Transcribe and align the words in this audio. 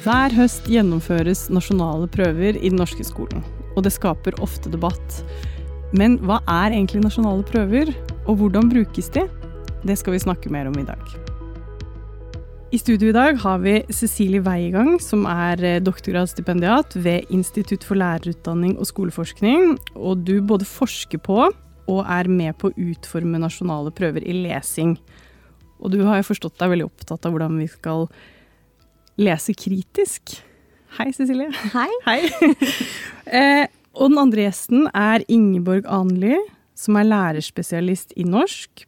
Hver 0.00 0.32
høst 0.32 0.64
gjennomføres 0.64 1.50
nasjonale 1.52 2.06
prøver 2.08 2.56
i 2.56 2.70
den 2.70 2.78
norske 2.80 3.04
skolen, 3.04 3.42
og 3.76 3.84
det 3.84 3.90
skaper 3.92 4.38
ofte 4.40 4.70
debatt. 4.72 5.18
Men 5.92 6.14
hva 6.24 6.38
er 6.48 6.72
egentlig 6.72 7.02
nasjonale 7.04 7.44
prøver, 7.44 7.90
og 8.24 8.38
hvordan 8.40 8.70
brukes 8.72 9.10
de? 9.12 9.26
Det 9.84 9.98
skal 10.00 10.16
vi 10.16 10.22
snakke 10.24 10.52
mer 10.54 10.70
om 10.70 10.78
i 10.80 10.86
dag. 10.88 11.04
I 12.72 12.80
studio 12.80 13.10
i 13.10 13.18
dag 13.18 13.36
har 13.44 13.60
vi 13.60 13.76
Cecilie 13.92 14.40
Weigang, 14.46 14.96
som 15.04 15.28
er 15.28 15.60
eh, 15.66 15.82
doktorgradsstipendiat 15.84 16.96
ved 16.96 17.28
Institutt 17.28 17.84
for 17.84 18.00
lærerutdanning 18.00 18.78
og 18.80 18.88
skoleforskning. 18.88 19.76
Og 20.00 20.24
du 20.24 20.38
både 20.40 20.64
forsker 20.64 21.20
på 21.20 21.42
og 21.44 22.02
er 22.06 22.32
med 22.32 22.56
på 22.56 22.70
å 22.70 22.76
utforme 22.88 23.42
nasjonale 23.42 23.92
prøver 23.92 24.24
i 24.24 24.40
lesing. 24.46 24.96
Og 25.84 25.92
du 25.92 26.00
har 26.08 26.22
jo 26.22 26.30
forstått 26.32 26.56
deg 26.62 26.72
veldig 26.78 26.88
opptatt 26.88 27.26
av 27.26 27.36
hvordan 27.36 27.60
vi 27.60 27.68
skal 27.68 28.08
lese 29.20 29.54
kritisk. 29.54 30.38
Hei, 30.98 31.10
Cecilie. 31.12 31.50
Hei. 31.74 31.90
Hei. 32.08 32.20
eh, 33.26 33.66
og 33.94 34.12
den 34.12 34.20
andre 34.22 34.46
gjesten 34.46 34.86
er 34.96 35.24
Ingeborg 35.30 35.86
Anly, 35.90 36.38
som 36.78 36.96
er 36.98 37.08
lærerspesialist 37.08 38.16
i 38.16 38.24
norsk 38.24 38.86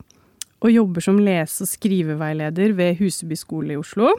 og 0.63 0.71
jobber 0.71 1.03
som 1.03 1.19
lese- 1.19 1.65
og 1.65 1.71
skriveveileder 1.71 2.75
ved 2.79 3.01
Huseby 3.01 3.37
skole 3.39 3.75
i 3.75 3.81
Oslo. 3.81 4.13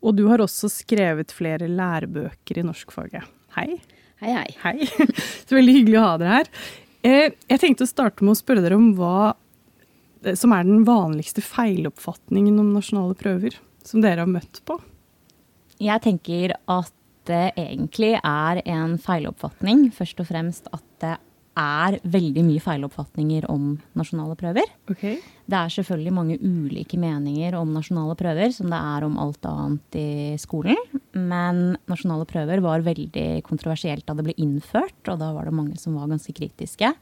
Og 0.00 0.16
du 0.16 0.26
har 0.28 0.42
også 0.44 0.68
skrevet 0.72 1.32
flere 1.32 1.68
lærebøker 1.68 2.60
i 2.60 2.64
norskfaget. 2.64 3.24
Hei. 3.56 3.80
Hei, 4.20 4.34
hei. 4.36 4.50
Hei. 4.60 4.88
Så 5.48 5.56
veldig 5.56 5.76
hyggelig 5.78 5.98
å 6.00 6.04
ha 6.04 6.14
dere 6.20 6.36
her. 6.36 6.50
Eh, 7.00 7.32
jeg 7.48 7.62
tenkte 7.62 7.86
å 7.86 7.90
starte 7.90 8.24
med 8.24 8.34
å 8.34 8.40
spørre 8.40 8.64
dere 8.64 8.76
om 8.76 8.90
hva 8.98 9.32
eh, 10.24 10.36
som 10.36 10.52
er 10.52 10.68
den 10.68 10.84
vanligste 10.88 11.44
feiloppfatningen 11.44 12.60
om 12.60 12.74
nasjonale 12.76 13.16
prøver 13.16 13.56
som 13.84 14.04
dere 14.04 14.26
har 14.26 14.30
møtt 14.30 14.60
på. 14.68 14.76
Jeg 15.80 16.04
tenker 16.04 16.54
at 16.68 16.92
det 17.28 17.50
egentlig 17.58 18.14
er 18.18 18.62
en 18.68 18.96
feiloppfatning. 19.00 19.88
Først 19.94 20.20
og 20.22 20.28
fremst 20.28 20.70
at 20.74 20.86
det 21.02 21.16
er 21.60 21.96
veldig 22.08 22.42
mye 22.46 22.62
feiloppfatninger 22.62 23.46
om 23.50 23.74
nasjonale 23.98 24.36
prøver. 24.38 24.68
Okay. 24.90 25.18
Det 25.50 25.58
er 25.58 25.72
selvfølgelig 25.74 26.14
mange 26.14 26.36
ulike 26.38 26.98
meninger 27.00 27.56
om 27.58 27.72
nasjonale 27.74 28.14
prøver, 28.18 28.52
som 28.54 28.70
det 28.70 28.78
er 28.78 29.06
om 29.06 29.18
alt 29.20 29.48
annet 29.50 29.98
i 29.98 30.38
skolen. 30.40 30.78
Men 31.16 31.74
nasjonale 31.90 32.28
prøver 32.30 32.62
var 32.64 32.86
veldig 32.86 33.42
kontroversielt 33.46 34.06
da 34.06 34.16
det 34.16 34.28
ble 34.28 34.38
innført, 34.40 35.02
og 35.08 35.20
da 35.20 35.32
var 35.36 35.48
det 35.48 35.56
mange 35.58 35.80
som 35.80 35.98
var 35.98 36.10
ganske 36.12 36.34
kritiske. 36.36 36.94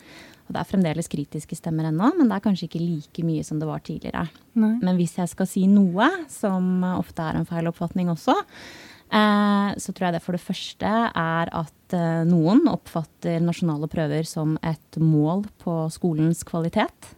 Og 0.49 0.57
det 0.57 0.63
er 0.63 0.69
fremdeles 0.71 1.11
kritiske 1.13 1.59
stemmer 1.59 1.91
ennå, 1.91 2.11
men 2.17 2.29
det 2.29 2.39
er 2.39 2.45
kanskje 2.45 2.69
ikke 2.71 2.81
like 2.81 3.25
mye 3.27 3.45
som 3.45 3.61
det 3.61 3.69
var 3.69 3.83
tidligere. 3.85 4.25
Nei. 4.59 4.75
Men 4.81 4.97
hvis 4.97 5.19
jeg 5.21 5.29
skal 5.29 5.49
si 5.51 5.67
noe, 5.69 6.09
som 6.33 6.81
ofte 6.95 7.25
er 7.25 7.37
en 7.37 7.49
feil 7.49 7.69
oppfatning 7.69 8.09
også, 8.15 8.35
eh, 9.13 9.77
så 9.77 9.93
tror 9.93 10.09
jeg 10.09 10.17
det 10.17 10.25
for 10.25 10.39
det 10.39 10.43
første 10.47 10.95
er 11.13 11.53
at 11.61 11.97
eh, 11.97 12.25
noen 12.29 12.65
oppfatter 12.73 13.45
nasjonale 13.45 13.91
prøver 13.93 14.25
som 14.29 14.57
et 14.65 15.01
mål 15.03 15.45
på 15.61 15.79
skolens 15.93 16.41
kvalitet. 16.49 17.15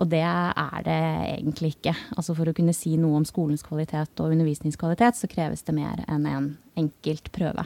Og 0.00 0.08
det 0.12 0.24
er 0.24 0.82
det 0.84 1.00
egentlig 1.38 1.76
ikke. 1.76 1.94
Altså 2.16 2.34
For 2.36 2.48
å 2.48 2.56
kunne 2.56 2.76
si 2.76 2.96
noe 3.00 3.20
om 3.20 3.24
skolens 3.28 3.64
kvalitet 3.64 4.20
og 4.20 4.32
undervisningskvalitet, 4.32 5.16
så 5.16 5.28
kreves 5.30 5.64
det 5.64 5.76
mer 5.76 6.04
enn 6.08 6.28
en 6.28 6.54
enkelt 6.76 7.32
prøve. 7.36 7.64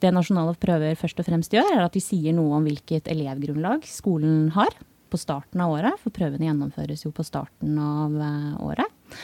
Det 0.00 0.12
nasjonale 0.14 0.54
prøver 0.60 0.96
først 0.98 1.20
og 1.20 1.28
fremst 1.28 1.52
gjør, 1.54 1.68
er 1.74 1.84
at 1.84 1.96
de 1.96 2.02
sier 2.04 2.36
noe 2.36 2.56
om 2.58 2.68
hvilket 2.68 3.10
elevgrunnlag 3.12 3.84
skolen 3.88 4.48
har 4.56 4.72
på 5.10 5.18
starten 5.18 5.60
av 5.64 5.74
året, 5.74 5.98
for 6.00 6.14
prøvene 6.14 6.46
gjennomføres 6.46 7.04
jo 7.04 7.12
på 7.14 7.26
starten 7.26 7.76
av 7.82 8.16
eh, 8.16 8.56
året. 8.62 9.20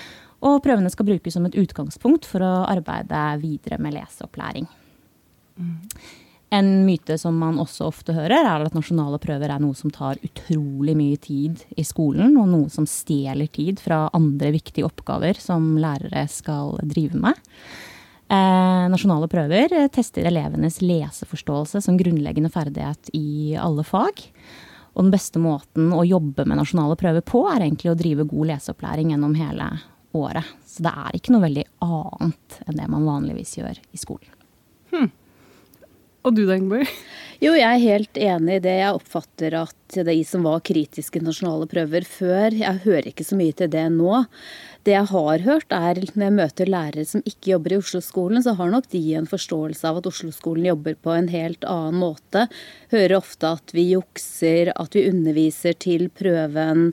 Og 0.47 0.61
prøvene 0.65 0.91
skal 0.93 1.09
brukes 1.09 1.37
som 1.37 1.47
et 1.49 1.57
utgangspunkt 1.59 2.29
for 2.29 2.45
å 2.45 2.53
arbeide 2.69 3.23
videre 3.41 3.79
med 3.83 3.97
leseopplæring. 3.97 4.67
En 6.55 6.69
myte 6.87 7.17
som 7.19 7.35
man 7.41 7.59
også 7.59 7.89
ofte 7.89 8.15
hører, 8.15 8.45
er 8.47 8.67
at 8.67 8.77
nasjonale 8.77 9.19
prøver 9.23 9.51
er 9.51 9.63
noe 9.63 9.75
som 9.75 9.91
tar 9.91 10.21
utrolig 10.27 10.95
mye 10.99 11.19
tid 11.19 11.65
i 11.75 11.85
skolen, 11.87 12.37
og 12.39 12.51
noe 12.53 12.71
som 12.73 12.87
stjeler 12.87 13.51
tid 13.51 13.83
fra 13.83 14.05
andre 14.15 14.53
viktige 14.55 14.87
oppgaver 14.87 15.41
som 15.43 15.75
lærere 15.81 16.27
skal 16.31 16.77
drive 16.87 17.19
med. 17.27 17.41
Eh, 18.27 18.87
nasjonale 18.91 19.29
prøver 19.31 19.75
tester 19.95 20.27
elevenes 20.27 20.81
leseforståelse 20.83 21.83
som 21.85 21.99
grunnleggende 21.99 22.51
ferdighet 22.51 23.13
i 23.15 23.55
alle 23.61 23.85
fag. 23.87 24.25
Og 24.97 25.05
den 25.05 25.13
beste 25.13 25.39
måten 25.43 25.93
å 25.95 26.03
jobbe 26.09 26.47
med 26.49 26.59
nasjonale 26.59 26.97
prøver 26.99 27.23
på, 27.27 27.45
er 27.53 27.67
egentlig 27.67 27.93
å 27.93 27.99
drive 27.99 28.27
god 28.27 28.51
leseopplæring 28.55 29.13
gjennom 29.13 29.37
hele 29.39 29.69
året. 30.17 30.55
Så 30.67 30.83
det 30.87 30.95
er 31.05 31.19
ikke 31.19 31.35
noe 31.35 31.45
veldig 31.45 31.67
annet 31.85 32.59
enn 32.65 32.81
det 32.81 32.89
man 32.91 33.07
vanligvis 33.07 33.59
gjør 33.61 33.79
i 33.79 34.01
skolen. 34.01 34.36
Og 36.27 36.35
du 36.35 36.43
da, 36.43 36.57
Ingeborg? 36.59 36.91
Jo, 37.39 37.53
jeg 37.53 37.69
er 37.69 37.83
helt 37.83 38.19
enig 38.19 38.55
i 38.57 38.63
det. 38.65 38.73
Jeg 38.81 38.97
oppfatter 38.97 39.55
at 39.61 39.97
de 40.09 40.15
som 40.27 40.47
var 40.49 40.63
kritiske 40.67 41.21
nasjonale 41.23 41.69
prøver 41.71 42.07
før, 42.09 42.55
jeg 42.57 42.81
hører 42.83 43.11
ikke 43.11 43.27
så 43.29 43.37
mye 43.39 43.55
til 43.55 43.69
det 43.71 43.85
nå. 43.95 44.25
Det 44.89 44.95
jeg 44.95 45.07
har 45.13 45.45
hørt, 45.45 45.75
er 45.77 46.01
når 46.17 46.25
jeg 46.25 46.35
møter 46.39 46.71
lærere 46.73 47.05
som 47.07 47.23
ikke 47.29 47.53
jobber 47.53 47.75
i 47.77 47.79
Oslo-skolen, 47.79 48.43
så 48.43 48.57
har 48.59 48.73
nok 48.73 48.89
de 48.91 49.03
en 49.21 49.29
forståelse 49.31 49.87
av 49.87 50.01
at 50.01 50.09
Oslo-skolen 50.11 50.67
jobber 50.71 50.97
på 50.99 51.13
en 51.15 51.29
helt 51.31 51.67
annen 51.69 52.01
måte. 52.01 52.47
Hører 52.95 53.19
ofte 53.21 53.53
at 53.59 53.77
vi 53.77 53.85
jukser, 53.93 54.73
at 54.75 54.97
vi 54.97 55.05
underviser 55.11 55.77
til 55.79 56.09
prøven, 56.11 56.89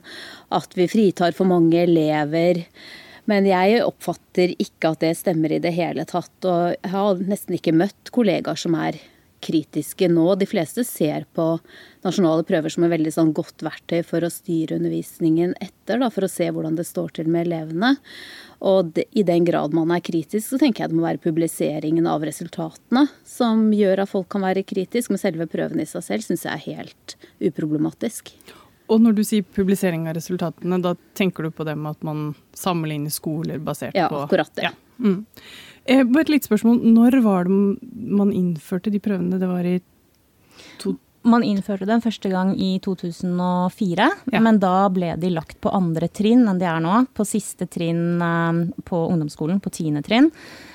at 0.54 0.78
vi 0.78 0.86
fritar 0.92 1.34
for 1.34 1.50
mange 1.50 1.80
elever. 1.88 2.62
Men 3.30 3.48
jeg 3.48 3.80
oppfatter 3.82 4.52
ikke 4.60 4.92
at 4.92 5.02
det 5.02 5.16
stemmer 5.16 5.56
i 5.56 5.62
det 5.64 5.72
hele 5.74 6.04
tatt. 6.06 6.36
Og 6.44 6.76
jeg 6.76 6.92
har 6.92 7.26
nesten 7.32 7.56
ikke 7.56 7.74
møtt 7.74 8.12
kollegaer 8.14 8.60
som 8.60 8.76
er 8.76 9.00
kritiske 9.44 10.08
nå. 10.10 10.24
De 10.40 10.48
fleste 10.48 10.84
ser 10.86 11.26
på 11.36 11.46
nasjonale 12.04 12.44
prøver 12.48 12.72
som 12.72 12.86
et 12.86 12.92
veldig 12.94 13.12
sånn 13.14 13.32
godt 13.36 13.64
verktøy 13.64 14.00
for 14.06 14.24
å 14.24 14.32
styre 14.32 14.78
undervisningen 14.78 15.54
etter, 15.62 16.00
da, 16.00 16.10
for 16.12 16.26
å 16.26 16.32
se 16.32 16.48
hvordan 16.48 16.78
det 16.78 16.86
står 16.88 17.14
til 17.18 17.30
med 17.32 17.46
elevene. 17.48 17.94
Og 18.64 18.94
det, 18.96 19.06
i 19.12 19.24
den 19.26 19.46
grad 19.48 19.76
man 19.76 19.92
er 19.94 20.02
kritisk, 20.04 20.46
så 20.48 20.60
tenker 20.60 20.84
jeg 20.84 20.94
det 20.94 20.98
må 20.98 21.06
være 21.06 21.22
publiseringen 21.24 22.08
av 22.10 22.24
resultatene 22.24 23.06
som 23.28 23.68
gjør 23.74 24.04
at 24.04 24.12
folk 24.12 24.30
kan 24.32 24.44
være 24.46 24.64
kritisk, 24.66 25.12
men 25.12 25.20
selve 25.20 25.48
prøven 25.50 25.82
i 25.82 25.88
seg 25.88 26.06
selv 26.06 26.28
syns 26.28 26.46
jeg 26.48 26.54
er 26.54 26.68
helt 26.78 27.18
uproblematisk. 27.44 28.32
Og 28.92 29.00
når 29.00 29.16
du 29.16 29.22
sier 29.24 29.44
publisering 29.56 30.08
av 30.10 30.18
resultatene, 30.18 30.78
da 30.84 30.92
tenker 31.16 31.46
du 31.46 31.54
på 31.54 31.64
det 31.64 31.76
med 31.78 31.96
at 31.96 32.02
man 32.04 32.26
sammenligner 32.56 33.12
skoler 33.12 33.62
basert 33.64 33.94
på 33.96 34.02
Ja, 34.02 34.10
akkurat 34.26 34.52
det. 34.58 34.68
Ja. 34.68 34.74
Mm. 34.98 35.24
Eh, 35.84 36.04
bare 36.04 36.24
et 36.24 36.32
lite 36.32 36.48
spørsmål. 36.48 36.80
Når 36.94 37.18
var 37.24 37.48
det 37.48 37.56
man 37.92 38.32
innførte 38.32 38.92
de 38.92 39.00
prøvene? 39.02 39.40
Det 39.40 39.48
var 39.48 39.66
i 39.68 39.80
to 40.80 40.96
man 41.24 41.40
innførte 41.40 41.86
den 41.88 42.02
første 42.04 42.28
gang 42.28 42.50
i 42.60 42.74
2004, 42.84 44.08
ja. 44.32 44.40
men 44.44 44.58
da 44.60 44.90
ble 44.92 45.14
de 45.16 45.30
lagt 45.32 45.56
på 45.64 45.72
andre 45.72 46.10
trinn 46.12 46.44
enn 46.50 46.60
de 46.60 46.68
er 46.68 46.82
nå. 46.84 46.98
På 47.16 47.24
siste 47.24 47.64
trinn 47.64 48.20
eh, 48.20 48.60
på 48.84 49.06
ungdomsskolen, 49.08 49.62
på 49.64 49.72
tiende 49.72 50.04
trinn. 50.04 50.28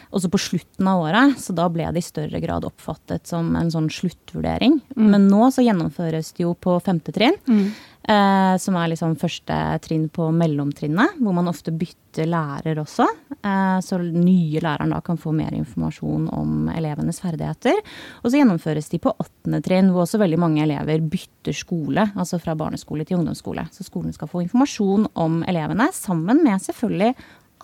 Også 0.10 0.32
på 0.34 0.40
slutten 0.42 0.88
av 0.90 1.04
året, 1.04 1.38
så 1.38 1.54
da 1.54 1.68
ble 1.70 1.86
det 1.94 2.02
i 2.02 2.08
større 2.08 2.42
grad 2.42 2.66
oppfattet 2.66 3.30
som 3.30 3.52
en 3.60 3.70
sånn 3.70 3.92
sluttvurdering. 3.94 4.80
Mm. 4.98 5.10
Men 5.14 5.28
nå 5.30 5.52
så 5.54 5.62
gjennomføres 5.62 6.34
det 6.34 6.48
jo 6.48 6.56
på 6.58 6.80
femte 6.82 7.14
trinn. 7.14 7.38
Mm. 7.46 7.68
Eh, 8.04 8.58
som 8.58 8.78
er 8.80 8.88
liksom 8.94 9.18
første 9.20 9.56
trinn 9.84 10.06
på 10.10 10.30
mellomtrinnet, 10.32 11.18
hvor 11.20 11.36
man 11.36 11.50
ofte 11.52 11.74
bytter 11.76 12.30
lærer 12.32 12.80
også. 12.80 13.06
Eh, 13.36 13.80
så 13.86 14.00
nye 14.00 14.62
læreren 14.64 14.94
da 14.96 15.02
kan 15.06 15.20
få 15.20 15.34
mer 15.36 15.54
informasjon 15.54 16.30
om 16.34 16.72
elevenes 16.72 17.20
ferdigheter. 17.22 17.76
Og 18.24 18.32
så 18.32 18.40
gjennomføres 18.40 18.90
de 18.90 19.02
på 19.04 19.14
åttende 19.14 19.60
trinn, 19.66 19.92
hvor 19.92 20.08
også 20.08 20.22
veldig 20.24 20.40
mange 20.40 20.64
elever 20.64 21.04
bytter 21.12 21.54
skole. 21.54 22.08
Altså 22.16 22.40
fra 22.42 22.56
barneskole 22.58 23.06
til 23.06 23.20
ungdomsskole. 23.20 23.68
Så 23.76 23.86
skolen 23.86 24.16
skal 24.16 24.32
få 24.32 24.46
informasjon 24.48 25.10
om 25.20 25.44
elevene, 25.44 25.92
sammen 25.94 26.42
med 26.48 26.64
selvfølgelig 26.66 27.14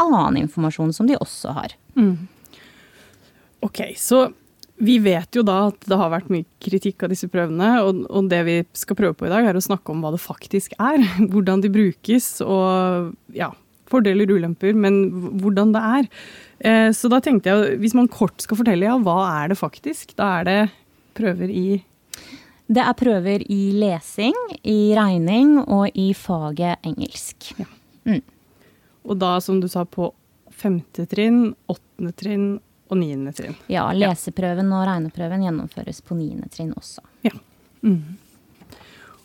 annen 0.04 0.44
informasjon 0.44 0.92
som 0.94 1.08
de 1.08 1.16
også 1.16 1.56
har. 1.56 1.78
Mm. 1.96 2.28
Ok, 3.64 3.82
så 3.98 4.28
vi 4.76 4.98
vet 5.00 5.38
jo 5.38 5.44
da 5.46 5.70
at 5.70 5.86
det 5.88 5.98
har 6.00 6.12
vært 6.12 6.32
mye 6.34 6.46
kritikk 6.64 7.06
av 7.06 7.14
disse 7.14 7.30
prøvene, 7.32 7.70
og, 7.86 8.02
og, 8.10 8.28
det 8.32 8.42
vi 8.48 8.56
skal 8.76 8.98
prøve 9.00 9.16
på 9.18 9.30
i 9.30 9.32
dag, 9.32 9.48
er 9.48 9.56
å 9.56 9.64
snakke 9.64 9.94
om 9.94 10.02
hva 10.04 10.12
det 10.16 10.24
faktisk 10.24 10.76
er. 10.76 11.04
Hvordan 11.32 11.64
de 11.64 11.72
brukes, 11.72 12.28
og 12.44 13.14
ja, 13.36 13.54
fordeler, 13.92 14.32
ulemper, 14.36 14.76
men 14.76 15.00
hvordan 15.40 15.72
det 15.76 15.84
er. 16.00 16.10
Eh, 16.60 16.90
så 16.96 17.12
da 17.12 17.22
tenkte 17.24 17.52
jeg, 17.52 17.80
hvis 17.84 17.96
man 17.98 18.12
kort 18.12 18.44
skal 18.44 18.60
fortelle, 18.60 18.88
ja, 18.88 18.98
hva 19.00 19.20
er 19.44 19.54
det 19.54 19.60
faktisk? 19.60 20.16
Da 20.20 20.40
er 20.40 20.50
det 20.50 20.60
prøver 21.16 21.52
i 21.52 21.68
Det 22.66 22.82
er 22.82 22.98
prøver 22.98 23.46
i 23.46 23.62
lesing, 23.78 24.36
i 24.66 24.96
regning 24.98 25.60
og 25.62 25.88
i 25.94 26.12
faget 26.18 26.82
engelsk. 26.84 27.54
Ja. 27.62 27.70
Mm. 28.10 28.24
Og 29.06 29.20
da, 29.22 29.38
som 29.40 29.62
du 29.62 29.70
sa, 29.70 29.86
på 29.86 30.10
femte 30.56 31.06
trinn, 31.06 31.54
åttende 31.70 32.16
trinn 32.18 32.48
og 32.88 33.00
niende 33.00 33.34
trinn. 33.36 33.56
Ja, 33.72 33.88
leseprøven 33.96 34.70
og 34.76 34.86
regneprøven 34.88 35.46
gjennomføres 35.46 36.04
på 36.06 36.18
niende 36.18 36.50
trinn 36.54 36.74
også. 36.78 37.04
Ja. 37.26 37.34
Mm. 37.82 38.18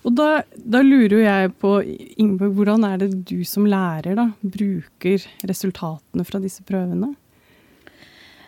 Og 0.00 0.14
da, 0.16 0.28
da, 0.56 0.80
lurer 0.80 1.12
jo 1.12 1.20
jeg 1.20 1.50
på, 1.60 1.72
Ingeborg, 2.16 2.54
hvordan 2.56 2.86
er 2.88 3.02
det 3.02 3.10
du 3.28 3.42
som 3.44 3.66
lærer 3.68 4.16
da, 4.16 4.30
bruker 4.40 5.26
resultatene 5.48 6.24
fra 6.24 6.40
disse 6.40 6.64
prøvene? 6.64 7.12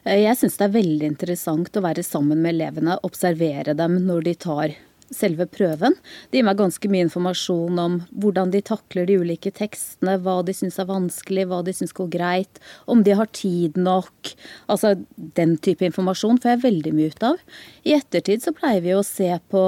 Jeg 0.08 0.34
syns 0.38 0.56
det 0.58 0.64
er 0.66 0.78
veldig 0.78 1.10
interessant 1.12 1.76
å 1.78 1.84
være 1.84 2.02
sammen 2.02 2.40
med 2.42 2.56
elevene, 2.56 2.96
observere 3.06 3.76
dem 3.78 4.00
når 4.06 4.24
de 4.26 4.34
tar 4.48 4.72
selve 5.16 5.46
prøven. 5.50 5.96
Det 6.30 6.40
gir 6.40 6.46
meg 6.46 6.60
ganske 6.60 6.90
mye 6.92 7.06
informasjon 7.06 7.80
om 7.82 7.98
hvordan 8.22 8.52
de 8.54 8.62
takler 8.64 9.08
de 9.08 9.18
ulike 9.22 9.52
tekstene, 9.54 10.18
hva 10.24 10.40
de 10.46 10.54
syns 10.56 10.80
er 10.82 10.88
vanskelig, 10.90 11.46
hva 11.50 11.62
de 11.66 11.74
syns 11.76 11.94
går 11.96 12.10
greit, 12.14 12.62
om 12.90 13.04
de 13.06 13.16
har 13.18 13.30
tid 13.36 13.78
nok. 13.80 14.32
Altså 14.72 14.96
den 15.38 15.56
type 15.62 15.86
informasjon 15.86 16.40
får 16.42 16.54
jeg 16.54 16.64
veldig 16.66 16.96
mye 16.96 17.12
ut 17.12 17.28
av. 17.32 17.46
I 17.86 17.96
ettertid 17.98 18.44
så 18.44 18.54
pleier 18.56 18.84
vi 18.84 18.96
å 18.96 19.06
se 19.06 19.30
på 19.52 19.64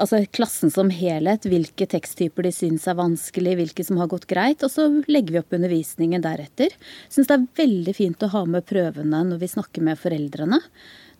altså 0.00 0.22
klassen 0.32 0.72
som 0.72 0.90
helhet, 0.92 1.46
hvilke 1.48 1.86
teksttyper 1.90 2.46
de 2.46 2.52
syns 2.54 2.86
er 2.88 2.98
vanskelig, 2.98 3.56
hvilke 3.58 3.84
som 3.86 4.00
har 4.00 4.10
gått 4.10 4.28
greit, 4.30 4.64
og 4.64 4.72
så 4.72 4.88
legger 5.10 5.36
vi 5.36 5.42
opp 5.42 5.56
undervisningen 5.56 6.24
deretter. 6.24 6.72
Syns 7.12 7.28
det 7.28 7.36
er 7.38 7.48
veldig 7.64 7.96
fint 7.96 8.24
å 8.24 8.30
ha 8.32 8.44
med 8.48 8.66
prøvene 8.68 9.24
når 9.28 9.42
vi 9.42 9.52
snakker 9.52 9.84
med 9.84 10.00
foreldrene. 10.00 10.62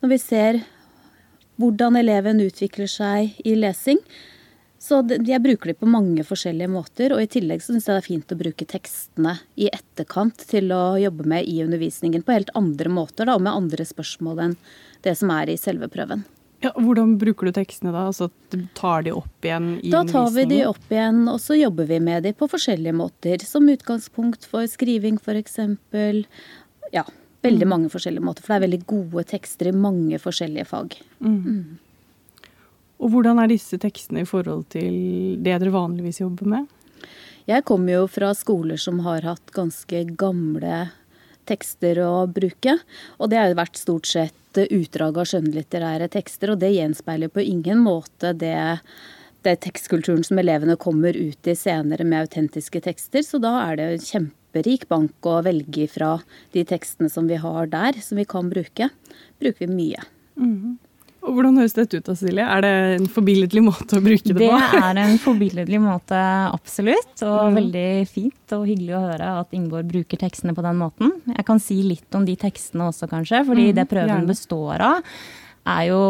Når 0.02 0.14
vi 0.14 0.20
ser 0.22 0.62
hvordan 1.60 1.98
eleven 2.00 2.40
utvikler 2.44 2.90
seg 2.90 3.40
i 3.44 3.56
lesing. 3.58 4.00
Så 4.82 4.98
jeg 5.06 5.38
bruker 5.44 5.70
de 5.70 5.78
på 5.78 5.86
mange 5.86 6.24
forskjellige 6.26 6.70
måter, 6.72 7.12
og 7.14 7.22
i 7.22 7.28
tillegg 7.30 7.62
syns 7.62 7.86
jeg 7.86 7.94
det 7.94 8.00
er 8.00 8.08
fint 8.08 8.32
å 8.34 8.38
bruke 8.40 8.66
tekstene 8.66 9.36
i 9.54 9.68
etterkant 9.70 10.42
til 10.50 10.74
å 10.74 10.98
jobbe 10.98 11.26
med 11.30 11.46
i 11.46 11.60
undervisningen 11.62 12.24
på 12.26 12.34
helt 12.34 12.50
andre 12.58 12.90
måter, 12.90 13.28
da, 13.28 13.36
og 13.38 13.44
med 13.46 13.54
andre 13.54 13.86
spørsmål 13.86 14.42
enn 14.48 14.56
det 15.06 15.14
som 15.20 15.30
er 15.34 15.52
i 15.52 15.58
selve 15.60 15.86
prøven. 15.92 16.24
Ja, 16.62 16.70
hvordan 16.78 17.16
bruker 17.18 17.46
du 17.46 17.54
tekstene 17.54 17.90
da? 17.94 18.04
Altså 18.10 18.28
tar 18.78 19.06
de 19.06 19.14
opp 19.14 19.46
igjen 19.46 19.72
i 19.80 19.90
da 19.90 20.02
undervisningen? 20.02 20.10
Da 20.10 20.12
tar 20.14 20.34
vi 20.34 20.44
de 20.50 20.60
opp 20.66 20.92
igjen, 20.94 21.22
og 21.30 21.40
så 21.42 21.58
jobber 21.58 21.88
vi 21.90 22.02
med 22.02 22.26
de 22.26 22.34
på 22.38 22.50
forskjellige 22.50 22.98
måter. 22.98 23.42
Som 23.46 23.70
utgangspunkt 23.70 24.46
for 24.50 24.66
skriving, 24.70 25.18
f.eks. 25.22 25.58
Ja, 26.94 27.06
veldig 27.42 27.66
mm. 27.66 27.72
mange 27.74 27.90
forskjellige 27.92 28.24
måter. 28.24 28.44
For 28.44 28.54
det 28.54 28.58
er 28.60 28.66
veldig 28.66 28.82
gode 28.92 29.24
tekster 29.32 29.70
i 29.70 29.74
mange 29.76 30.20
forskjellige 30.22 30.68
fag. 30.70 30.96
Mm. 31.20 31.40
Mm. 31.42 32.46
Og 33.02 33.10
hvordan 33.10 33.40
er 33.42 33.50
disse 33.50 33.78
tekstene 33.82 34.22
i 34.22 34.28
forhold 34.28 34.68
til 34.74 34.94
det 35.42 35.58
dere 35.58 35.74
vanligvis 35.74 36.22
jobber 36.22 36.50
med? 36.54 36.66
Jeg 37.50 37.64
kommer 37.66 37.96
jo 37.96 38.02
fra 38.06 38.30
skoler 38.38 38.78
som 38.78 39.00
har 39.02 39.24
hatt 39.26 39.50
ganske 39.54 40.04
gamle 40.18 40.84
tekster 41.50 41.98
å 42.04 42.28
bruke. 42.30 42.76
Og 43.18 43.32
det 43.32 43.40
har 43.40 43.50
jo 43.50 43.58
vært 43.58 43.80
stort 43.80 44.06
sett 44.06 44.60
utdrag 44.62 45.18
av 45.18 45.26
skjønnlitterære 45.30 46.10
tekster, 46.12 46.52
og 46.52 46.60
det 46.60 46.74
gjenspeiler 46.74 47.32
på 47.32 47.42
ingen 47.42 47.80
måte 47.82 48.34
det, 48.36 48.54
det 49.42 49.56
tekstkulturen 49.64 50.22
som 50.26 50.38
elevene 50.38 50.76
kommer 50.76 51.16
ut 51.16 51.48
i 51.48 51.56
senere 51.58 52.04
med 52.06 52.28
autentiske 52.28 52.84
tekster. 52.84 53.24
Så 53.26 53.40
da 53.42 53.56
er 53.64 53.80
det 53.80 53.90
kjempe 54.04 54.41
kjemperik 54.52 54.88
bank 54.88 55.24
å 55.24 55.42
velge 55.42 55.88
fra 55.88 56.20
de 56.52 56.64
tekstene 56.64 57.08
som 57.10 57.26
vi 57.26 57.36
har 57.36 57.66
der, 57.66 58.00
som 58.00 58.18
vi 58.18 58.24
kan 58.24 58.50
bruke. 58.50 58.90
Bruker 59.40 59.66
vi 59.66 59.72
mye. 59.72 60.02
Mm. 60.36 60.78
Og 61.22 61.36
Hvordan 61.36 61.56
høres 61.56 61.74
dette 61.76 62.00
ut, 62.00 62.08
Silje? 62.18 62.42
Er 62.42 62.62
det 62.62 62.70
en 62.96 63.06
forbilledlig 63.06 63.62
måte 63.62 64.00
å 64.00 64.02
bruke 64.02 64.34
det, 64.34 64.42
på? 64.42 64.58
Det 64.58 64.80
er 64.82 64.98
en 65.04 65.20
forbilledlig 65.22 65.78
måte, 65.80 66.18
absolutt. 66.50 67.14
Og 67.22 67.52
mm. 67.52 67.58
veldig 67.60 67.90
fint 68.10 68.54
og 68.56 68.66
hyggelig 68.66 68.96
å 68.98 69.04
høre 69.04 69.28
at 69.44 69.54
Ingeborg 69.54 69.86
bruker 69.86 70.18
tekstene 70.18 70.54
på 70.56 70.64
den 70.66 70.80
måten. 70.80 71.14
Jeg 71.30 71.46
kan 71.46 71.62
si 71.62 71.78
litt 71.86 72.18
om 72.18 72.26
de 72.26 72.34
tekstene 72.36 72.90
også, 72.90 73.06
kanskje. 73.08 73.44
Fordi 73.46 73.70
mm, 73.70 73.76
det 73.78 73.86
prøven 73.88 74.16
gjerne. 74.16 74.32
består 74.34 74.84
av, 74.88 75.14
er 75.78 75.88
jo 75.92 76.02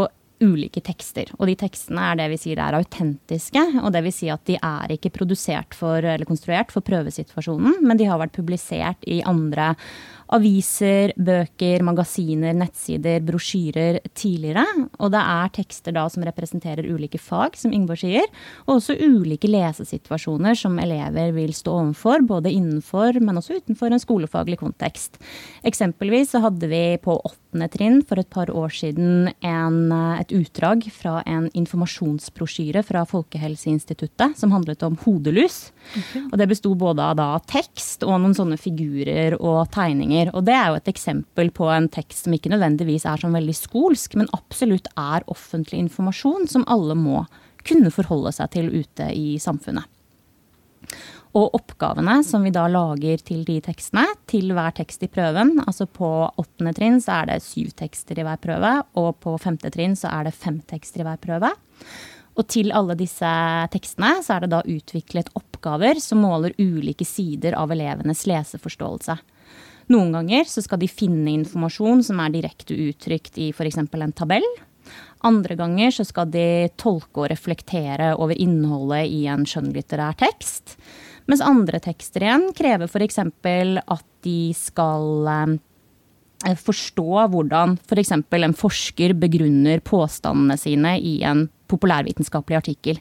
ulike 0.43 0.83
tekster. 0.85 1.31
Og 1.39 1.49
de 1.49 1.57
tekstene 1.59 2.11
er 2.11 2.19
det 2.21 2.29
vi 2.35 2.41
sier 2.45 2.61
er 2.63 2.77
autentiske. 2.79 3.63
Og 3.83 3.93
det 3.95 4.05
vil 4.07 4.15
si 4.15 4.31
at 4.33 4.45
de 4.49 4.59
er 4.59 4.97
ikke 4.97 5.13
produsert 5.15 5.77
for, 5.79 6.03
eller 6.03 6.29
konstruert 6.29 6.75
for 6.75 6.85
prøvesituasjonen, 6.87 7.81
men 7.87 8.01
de 8.01 8.09
har 8.11 8.21
vært 8.23 8.37
publisert 8.37 9.07
i 9.11 9.23
andre 9.29 9.73
aviser, 10.33 11.13
bøker, 11.21 11.83
magasiner, 11.85 12.55
nettsider, 12.57 13.21
brosjyrer 13.27 13.99
tidligere. 14.17 14.65
Og 15.03 15.13
det 15.13 15.21
er 15.21 15.53
tekster 15.59 15.97
da 15.97 16.07
som 16.13 16.25
representerer 16.27 16.89
ulike 16.89 17.21
fag, 17.21 17.59
som 17.61 17.75
Ingeborg 17.75 18.01
sier. 18.01 18.29
Og 18.67 18.79
også 18.79 18.97
ulike 18.97 19.51
lesesituasjoner 19.51 20.57
som 20.59 20.79
elever 20.83 21.35
vil 21.37 21.53
stå 21.57 21.77
overfor, 21.83 22.25
både 22.29 22.55
innenfor, 22.55 23.21
men 23.21 23.41
også 23.41 23.61
utenfor 23.61 23.93
en 23.93 24.03
skolefaglig 24.03 24.61
kontekst. 24.63 25.21
Eksempelvis 25.69 26.33
så 26.33 26.43
hadde 26.47 26.71
vi 26.73 26.85
på 27.03 27.19
åttende 27.53 27.69
trinn 27.69 28.03
for 28.03 28.19
et 28.19 28.31
par 28.31 28.51
år 28.51 28.71
siden 28.73 29.29
en, 29.45 29.93
et 29.93 30.33
utdrag 30.33 30.87
fra 30.91 31.23
en 31.27 31.51
informasjonsbrosjyre 31.53 32.83
fra 32.83 33.05
Folkehelseinstituttet 33.05 34.39
som 34.39 34.53
handlet 34.53 34.83
om 34.83 34.97
hodelus. 35.05 35.73
Okay. 35.93 36.25
Og 36.33 36.39
det 36.39 36.49
besto 36.49 36.75
både 36.75 37.03
av 37.03 37.17
da 37.17 37.39
tekst 37.45 38.03
og 38.05 38.21
noen 38.21 38.35
sånne 38.35 38.57
figurer 38.57 39.37
og 39.39 39.71
tegninger. 39.71 40.33
Og 40.35 40.45
det 40.45 40.57
er 40.57 40.71
jo 40.71 40.81
et 40.81 40.89
eksempel 40.89 41.51
på 41.53 41.69
en 41.69 41.89
tekst 41.93 42.25
som 42.25 42.33
ikke 42.33 42.53
nødvendigvis 42.53 43.05
er 43.05 43.21
sånn 43.21 43.37
veldig 43.37 43.55
skolsk, 43.57 44.17
men 44.17 44.31
absolutt 44.33 44.89
er 44.97 45.27
offentlig 45.29 45.83
informasjon 45.85 46.49
som 46.49 46.65
alle 46.67 46.97
må 46.97 47.27
kunne 47.63 47.93
forholde 47.95 48.33
seg 48.33 48.57
til 48.57 48.73
ute 48.73 49.13
i 49.13 49.37
samfunnet. 49.39 49.85
Og 51.33 51.55
oppgavene 51.57 52.19
som 52.29 52.43
vi 52.45 52.53
da 52.53 52.67
lager 52.69 53.23
til 53.25 53.45
de 53.49 53.57
tekstene, 53.65 54.05
til 54.29 54.53
hver 54.53 54.75
tekst 54.77 55.05
i 55.07 55.09
prøven, 55.09 55.55
altså 55.65 55.87
på 55.89 56.09
åttende 56.29 56.75
trinn 56.77 56.99
så 57.01 57.23
er 57.23 57.31
det 57.31 57.45
syv 57.45 57.71
tekster 57.79 58.21
i 58.21 58.27
hver 58.27 58.41
prøve, 58.43 58.73
og 59.01 59.15
på 59.25 59.39
femte 59.41 59.73
trinn 59.73 59.97
så 59.97 60.11
er 60.13 60.29
det 60.29 60.37
fem 60.37 60.61
tekster 60.69 61.01
i 61.01 61.07
hver 61.09 61.21
prøve. 61.23 61.49
Og 62.37 62.49
til 62.49 62.73
alle 62.77 62.97
disse 63.01 63.31
tekstene 63.73 64.19
så 64.25 64.37
er 64.37 64.45
det 64.45 64.53
da 64.53 64.61
utviklet 64.65 65.33
oppgaver 65.37 66.01
som 66.01 66.21
måler 66.25 66.57
ulike 66.61 67.05
sider 67.09 67.57
av 67.57 67.73
elevenes 67.73 68.27
leseforståelse. 68.29 69.17
Noen 69.93 70.13
ganger 70.15 70.45
så 70.49 70.63
skal 70.65 70.81
de 70.81 70.89
finne 70.89 71.33
informasjon 71.33 72.05
som 72.07 72.21
er 72.23 72.33
direkte 72.37 72.77
uttrykt 72.77 73.41
i 73.41 73.51
f.eks. 73.57 73.81
en 73.81 74.15
tabell. 74.17 74.47
Andre 75.25 75.57
ganger 75.59 75.93
så 75.95 76.05
skal 76.07 76.31
de 76.33 76.69
tolke 76.81 77.25
og 77.25 77.31
reflektere 77.33 78.13
over 78.17 78.37
innholdet 78.39 79.11
i 79.13 79.25
en 79.31 79.45
skjønnlitterær 79.49 80.17
tekst. 80.23 80.77
Mens 81.31 81.45
andre 81.45 81.81
tekster 81.83 82.25
igjen 82.25 82.49
krever 82.57 82.91
f.eks. 82.91 83.21
at 83.23 84.07
de 84.27 84.39
skal 84.57 85.29
eh, 85.31 86.57
forstå 86.59 87.29
hvordan 87.33 87.79
f.eks. 87.87 88.15
For 88.27 88.49
en 88.49 88.59
forsker 88.59 89.15
begrunner 89.19 89.85
påstandene 89.87 90.59
sine 90.61 90.97
i 90.99 91.21
en 91.27 91.47
populærvitenskapelig 91.73 92.59
artikkel. 92.59 93.01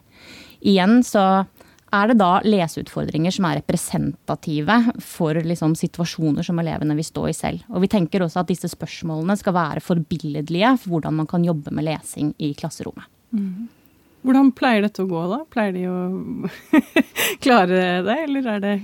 Igjen 0.62 1.02
så 1.06 1.44
er 1.92 2.08
det 2.08 2.16
da 2.22 2.38
leseutfordringer 2.46 3.34
som 3.34 3.46
er 3.48 3.58
representative 3.60 4.78
for 5.04 5.36
liksom, 5.36 5.74
situasjoner 5.76 6.46
som 6.46 6.60
elevene 6.62 6.96
vil 6.96 7.04
stå 7.04 7.26
i 7.28 7.36
selv. 7.36 7.66
Og 7.68 7.84
vi 7.84 7.90
tenker 7.92 8.24
også 8.24 8.40
at 8.40 8.48
disse 8.48 8.70
spørsmålene 8.72 9.36
skal 9.40 9.56
være 9.56 9.84
forbilledlige 9.84 10.72
for 10.80 10.94
hvordan 10.94 11.20
man 11.20 11.28
kan 11.28 11.44
jobbe 11.44 11.74
med 11.74 11.90
lesing 11.90 12.32
i 12.40 12.54
klasserommet. 12.56 13.10
Mm. 13.36 13.68
Hvordan 14.22 14.52
pleier 14.54 14.84
dette 14.84 15.02
å 15.02 15.08
gå, 15.10 15.20
da? 15.26 15.40
Pleier 15.50 15.72
de 15.74 15.82
å 15.90 15.94
klare 17.44 17.78
det, 18.06 18.16
eller 18.28 18.48
er 18.52 18.60
det 18.62 18.74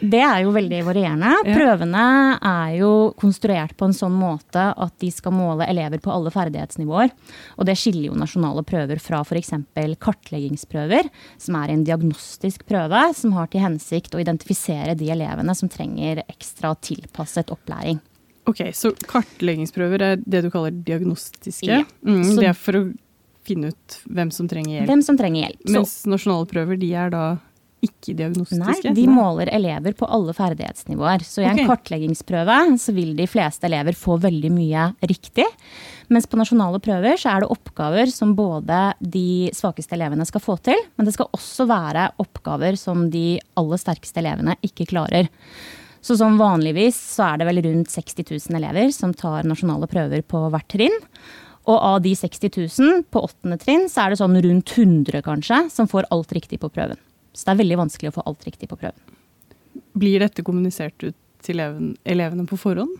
Det 0.00 0.20
er 0.24 0.42
jo 0.46 0.54
veldig 0.54 0.78
varierende. 0.86 1.32
Ja. 1.44 1.56
Prøvene 1.58 2.04
er 2.40 2.76
jo 2.78 2.90
konstruert 3.20 3.74
på 3.76 3.88
en 3.88 3.96
sånn 3.96 4.16
måte 4.16 4.70
at 4.72 4.94
de 5.02 5.10
skal 5.12 5.34
måle 5.36 5.66
elever 5.68 6.00
på 6.00 6.12
alle 6.14 6.32
ferdighetsnivåer. 6.32 7.12
Og 7.58 7.68
det 7.68 7.76
skiller 7.76 8.08
jo 8.08 8.16
nasjonale 8.16 8.64
prøver 8.68 9.02
fra 9.02 9.20
f.eks. 9.26 9.52
kartleggingsprøver, 10.00 11.10
som 11.36 11.58
er 11.60 11.74
en 11.74 11.84
diagnostisk 11.84 12.64
prøve 12.68 13.02
som 13.18 13.34
har 13.36 13.50
til 13.52 13.66
hensikt 13.66 14.16
å 14.16 14.22
identifisere 14.22 14.96
de 14.96 15.10
elevene 15.12 15.56
som 15.58 15.68
trenger 15.68 16.24
ekstra 16.24 16.72
tilpasset 16.80 17.52
opplæring. 17.52 18.00
Ok, 18.48 18.62
Så 18.72 18.94
kartleggingsprøver 19.04 20.04
er 20.06 20.24
det 20.24 20.40
du 20.46 20.48
kaller 20.48 20.72
diagnostiske? 20.72 21.68
Ja. 21.68 21.84
Mm, 22.06 22.24
det 22.38 22.48
er 22.48 22.56
for 22.56 22.80
å 22.80 22.82
finne 23.48 23.72
ut 23.72 23.98
hvem 24.06 24.32
som 24.34 24.48
trenger 24.50 24.78
hjelp. 24.78 24.90
Hvem 24.92 25.04
som 25.04 25.18
trenger 25.18 25.46
hjelp. 25.46 25.68
Mens 25.74 25.98
nasjonale 26.08 26.48
prøver, 26.50 26.80
de 26.80 26.90
er 27.04 27.12
da 27.14 27.26
ikke 27.84 28.14
diagnostiske? 28.18 28.58
Nei, 28.58 28.94
de 28.94 29.04
måler 29.10 29.50
elever 29.54 29.94
på 29.98 30.08
alle 30.10 30.34
ferdighetsnivåer. 30.34 31.22
Så 31.26 31.42
i 31.42 31.46
en 31.46 31.60
okay. 31.60 31.68
kartleggingsprøve 31.68 32.58
så 32.82 32.94
vil 32.96 33.14
de 33.18 33.28
fleste 33.30 33.68
elever 33.68 33.96
få 33.98 34.18
veldig 34.22 34.50
mye 34.54 34.88
riktig. 35.06 35.46
Mens 36.12 36.26
på 36.26 36.40
nasjonale 36.40 36.80
prøver 36.82 37.20
så 37.20 37.34
er 37.34 37.44
det 37.44 37.50
oppgaver 37.54 38.10
som 38.12 38.34
både 38.38 38.80
de 38.98 39.50
svakeste 39.54 39.94
elevene 39.98 40.26
skal 40.28 40.42
få 40.42 40.58
til, 40.64 40.80
men 40.96 41.08
det 41.08 41.14
skal 41.14 41.30
også 41.36 41.68
være 41.68 42.08
oppgaver 42.24 42.78
som 42.80 43.08
de 43.12 43.26
aller 43.60 43.82
sterkeste 43.82 44.22
elevene 44.24 44.56
ikke 44.66 44.88
klarer. 44.88 45.30
Så 46.00 46.16
som 46.16 46.38
vanligvis 46.38 46.96
så 47.16 47.32
er 47.32 47.40
det 47.40 47.48
vel 47.48 47.60
rundt 47.66 47.90
60 47.92 48.22
000 48.24 48.58
elever 48.58 48.92
som 48.94 49.12
tar 49.14 49.46
nasjonale 49.46 49.88
prøver 49.90 50.22
på 50.24 50.46
hvert 50.52 50.70
trinn. 50.70 50.94
Og 51.68 51.76
av 51.76 52.00
de 52.04 52.14
60 52.16 52.54
000 52.80 53.04
på 53.12 53.22
åttende 53.26 53.58
trinn, 53.60 53.86
så 53.92 54.06
er 54.06 54.12
det 54.12 54.20
sånn 54.22 54.38
rundt 54.44 54.72
100 54.72 55.20
kanskje 55.26 55.60
som 55.72 55.90
får 55.90 56.08
alt 56.14 56.32
riktig 56.32 56.62
på 56.62 56.70
prøven. 56.72 57.00
Så 57.36 57.44
det 57.44 57.54
er 57.54 57.62
veldig 57.62 57.80
vanskelig 57.82 58.12
å 58.12 58.16
få 58.16 58.24
alt 58.30 58.46
riktig 58.48 58.70
på 58.70 58.78
prøven. 58.80 59.18
Blir 59.98 60.24
dette 60.24 60.44
kommunisert 60.46 60.96
ut 61.04 61.18
til 61.44 61.60
elevene 61.60 62.46
på 62.48 62.56
forhånd? 62.58 62.96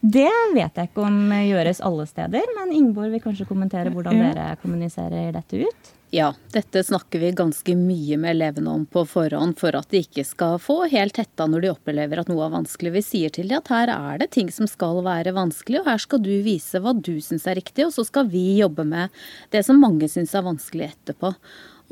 Det 0.00 0.30
vet 0.54 0.78
jeg 0.78 0.88
ikke 0.88 1.04
om 1.04 1.32
gjøres 1.44 1.82
alle 1.84 2.06
steder, 2.08 2.52
men 2.56 2.72
Ingeborg 2.72 3.12
vil 3.12 3.20
kanskje 3.20 3.48
kommentere 3.48 3.92
hvordan 3.92 4.16
dere 4.16 4.54
kommuniserer 4.62 5.34
dette 5.34 5.60
ut? 5.60 5.90
Ja, 6.10 6.32
dette 6.50 6.80
snakker 6.82 7.20
vi 7.22 7.28
ganske 7.38 7.74
mye 7.78 8.16
med 8.18 8.32
elevene 8.32 8.72
om 8.72 8.86
på 8.88 9.04
forhånd 9.06 9.54
for 9.60 9.76
at 9.78 9.92
de 9.92 10.00
ikke 10.02 10.24
skal 10.26 10.56
få 10.58 10.88
helt 10.90 11.20
hetta 11.20 11.46
når 11.46 11.62
de 11.62 11.70
opplever 11.70 12.18
at 12.18 12.32
noe 12.32 12.48
er 12.48 12.54
vanskelig. 12.56 12.94
Vi 12.96 13.02
sier 13.06 13.34
til 13.36 13.52
dem 13.52 13.60
at 13.60 13.70
her 13.70 13.92
er 13.94 14.18
det 14.24 14.32
ting 14.34 14.50
som 14.50 14.66
skal 14.66 15.04
være 15.06 15.36
vanskelig, 15.36 15.82
og 15.82 15.92
her 15.92 16.02
skal 16.02 16.24
du 16.24 16.32
vise 16.42 16.80
hva 16.82 16.96
du 16.96 17.12
syns 17.22 17.46
er 17.46 17.60
riktig, 17.60 17.86
og 17.86 17.94
så 17.94 18.02
skal 18.08 18.26
vi 18.32 18.58
jobbe 18.58 18.88
med 18.88 19.22
det 19.54 19.62
som 19.68 19.78
mange 19.78 20.10
syns 20.10 20.34
er 20.34 20.48
vanskelig 20.48 20.88
etterpå. 20.88 21.30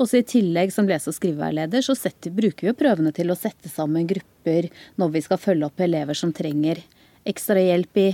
Også 0.01 0.19
I 0.19 0.27
tillegg 0.27 0.75
som 0.75 0.89
lese- 0.89 1.13
og 1.13 1.15
skriveveileder 1.15 1.85
så 1.85 1.95
setter, 1.95 2.33
bruker 2.35 2.71
vi 2.71 2.79
prøvene 2.81 3.15
til 3.15 3.31
å 3.31 3.39
sette 3.39 3.71
sammen 3.71 4.09
grupper 4.09 4.67
når 4.99 5.15
vi 5.15 5.23
skal 5.23 5.39
følge 5.39 5.69
opp 5.69 5.79
elever 5.85 6.17
som 6.17 6.35
trenger 6.35 6.83
ekstra 7.29 7.61
hjelp 7.61 8.01
i 8.03 8.09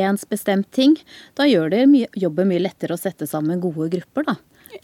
ens 0.00 0.24
bestemt 0.28 0.70
ting. 0.72 0.96
Da 1.36 1.44
gjør 1.48 1.72
det 1.74 1.82
jobben 2.16 2.48
mye 2.48 2.62
lettere 2.62 2.96
å 2.96 3.00
sette 3.00 3.28
sammen 3.28 3.60
gode 3.60 3.90
grupper. 3.92 4.30
da. 4.30 4.36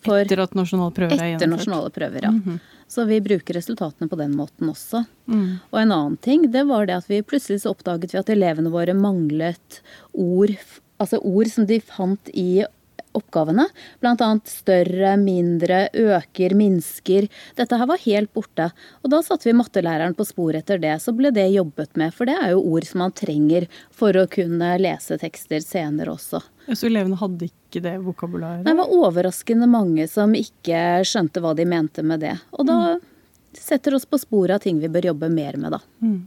For 0.05 0.21
etter 0.21 0.43
at 0.43 0.57
nasjonale 0.57 0.93
prøver 0.95 1.15
er 1.17 1.31
gjennomført? 1.33 1.41
Etter 1.41 1.53
nasjonale 1.53 1.91
prøver, 1.95 2.23
ja. 2.23 2.31
Mm 2.31 2.43
-hmm. 2.43 2.59
Så 2.89 3.05
vi 3.05 3.21
bruker 3.21 3.55
resultatene 3.55 4.09
på 4.09 4.17
den 4.17 4.37
måten 4.37 4.69
også. 4.71 5.05
Mm. 5.27 5.59
Og 5.71 5.81
en 5.81 5.93
annen 5.93 6.17
ting, 6.17 6.51
det 6.51 6.65
var 6.65 6.87
det 6.87 6.97
at 6.97 7.11
vi 7.11 7.23
plutselig 7.23 7.61
så 7.61 7.71
oppdaget 7.71 8.15
vi 8.15 8.19
at 8.19 8.29
elevene 8.29 8.71
våre 8.71 8.95
manglet 8.95 9.83
ord, 10.13 10.57
altså 10.99 11.21
ord 11.21 11.49
som 11.49 11.67
de 11.67 11.81
fant 11.81 12.31
i 12.33 12.65
oppgavene. 13.19 13.67
Bl.a. 14.03 14.29
større, 14.49 15.15
mindre, 15.21 15.85
øker, 15.93 16.55
minsker. 16.59 17.29
Dette 17.59 17.79
her 17.81 17.91
var 17.91 18.03
helt 18.05 18.33
borte. 18.37 18.71
Og 19.03 19.13
da 19.13 19.21
satte 19.27 19.51
vi 19.51 19.57
mattelæreren 19.59 20.17
på 20.19 20.27
sporet 20.29 20.65
etter 20.65 20.81
det. 20.83 20.95
Så 21.03 21.15
ble 21.17 21.33
det 21.35 21.49
jobbet 21.53 21.99
med, 22.01 22.15
for 22.15 22.29
det 22.29 22.39
er 22.39 22.55
jo 22.55 22.65
ord 22.73 22.87
som 22.89 23.05
man 23.05 23.15
trenger 23.17 23.69
for 23.95 24.17
å 24.17 24.29
kunne 24.31 24.75
lese 24.81 25.19
tekster 25.21 25.65
senere 25.65 26.15
også. 26.15 26.43
Så 26.75 26.89
elevene 26.89 27.17
hadde 27.19 27.49
ikke 27.49 27.83
det 27.85 27.95
vokabularet? 28.05 28.65
Det 28.67 28.75
var 28.77 28.93
overraskende 28.93 29.69
mange 29.71 30.09
som 30.11 30.35
ikke 30.37 31.05
skjønte 31.09 31.43
hva 31.45 31.55
de 31.57 31.69
mente 31.69 32.05
med 32.05 32.25
det. 32.25 32.35
Og 32.57 32.69
da 32.69 32.79
mm. 32.97 33.07
setter 33.57 33.97
oss 33.97 34.09
på 34.09 34.21
sporet 34.21 34.59
av 34.59 34.65
ting 34.65 34.81
vi 34.83 34.91
bør 34.93 35.13
jobbe 35.13 35.31
mer 35.33 35.57
med, 35.61 35.77
da. 35.79 35.81
Mm. 36.05 36.19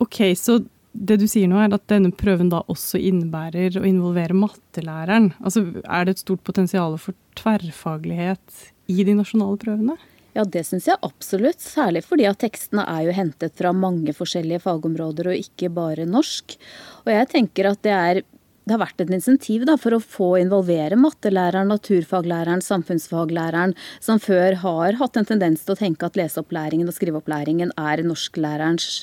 Ok, 0.00 0.22
så 0.40 0.62
det 0.92 1.20
du 1.20 1.26
sier 1.30 1.50
nå, 1.50 1.58
er 1.62 1.74
at 1.74 1.86
denne 1.90 2.10
prøven 2.14 2.50
da 2.50 2.64
også 2.70 2.98
innebærer 2.98 3.78
å 3.78 3.86
involvere 3.86 4.36
mattelæreren. 4.36 5.30
Altså, 5.38 5.64
er 5.84 6.06
det 6.06 6.16
et 6.16 6.24
stort 6.24 6.42
potensial 6.46 6.96
for 6.98 7.16
tverrfaglighet 7.38 8.64
i 8.90 9.04
de 9.06 9.14
nasjonale 9.18 9.60
prøvene? 9.60 9.96
Ja, 10.34 10.44
det 10.46 10.62
syns 10.66 10.86
jeg 10.86 11.00
absolutt. 11.06 11.62
Særlig 11.62 12.04
fordi 12.06 12.26
at 12.30 12.40
tekstene 12.42 12.84
er 12.90 13.06
jo 13.08 13.14
hentet 13.14 13.56
fra 13.58 13.72
mange 13.74 14.14
forskjellige 14.14 14.62
fagområder, 14.66 15.30
og 15.30 15.46
ikke 15.46 15.72
bare 15.74 16.06
norsk. 16.10 16.58
Og 17.04 17.14
jeg 17.14 17.32
tenker 17.32 17.70
at 17.72 17.82
det 17.86 17.96
er 17.96 18.22
det 18.70 18.76
har 18.76 18.82
vært 18.84 19.00
et 19.02 19.10
insentiv 19.10 19.64
da, 19.66 19.74
for 19.80 19.96
å 19.96 20.02
få 20.04 20.26
involvere 20.38 20.94
mattelæreren, 21.00 21.72
naturfaglæreren, 21.72 22.60
samfunnsfaglæreren, 22.62 23.72
som 24.04 24.20
før 24.22 24.60
har 24.62 24.98
hatt 25.00 25.16
en 25.18 25.26
tendens 25.26 25.64
til 25.64 25.74
å 25.74 25.80
tenke 25.80 26.06
at 26.06 26.18
leseopplæringen 26.20 26.86
og 26.86 26.94
skriveopplæringen 26.94 27.72
er 27.80 28.04
norsklærerens 28.06 29.00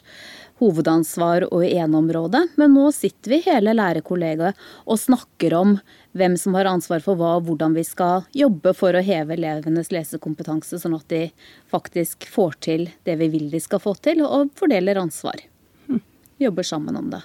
hovedansvar 0.58 1.46
og 1.52 1.64
eneområde, 1.66 2.42
men 2.58 2.74
nå 2.74 2.90
sitter 2.96 3.36
vi 3.36 3.42
hele 3.46 3.76
lærerkollegaet 3.78 4.58
og 4.86 5.00
snakker 5.00 5.54
om 5.58 5.76
hvem 6.18 6.38
som 6.40 6.56
har 6.58 6.70
ansvar 6.70 7.04
for 7.06 7.20
hva, 7.20 7.36
og 7.38 7.46
hvordan 7.48 7.76
vi 7.78 7.84
skal 7.86 8.26
jobbe 8.36 8.74
for 8.78 8.98
å 8.98 9.04
heve 9.06 9.36
elevenes 9.38 9.92
lesekompetanse, 9.94 10.80
sånn 10.82 10.98
at 10.98 11.06
de 11.14 11.28
faktisk 11.74 12.26
får 12.34 12.58
til 12.66 12.88
det 13.06 13.20
vi 13.22 13.30
vil 13.36 13.52
de 13.54 13.62
skal 13.62 13.82
få 13.84 13.94
til, 14.02 14.24
og 14.26 14.50
fordeler 14.58 15.00
ansvar. 15.02 15.46
Vi 15.88 16.46
Jobber 16.46 16.66
sammen 16.66 16.98
om 16.98 17.10
det. 17.10 17.24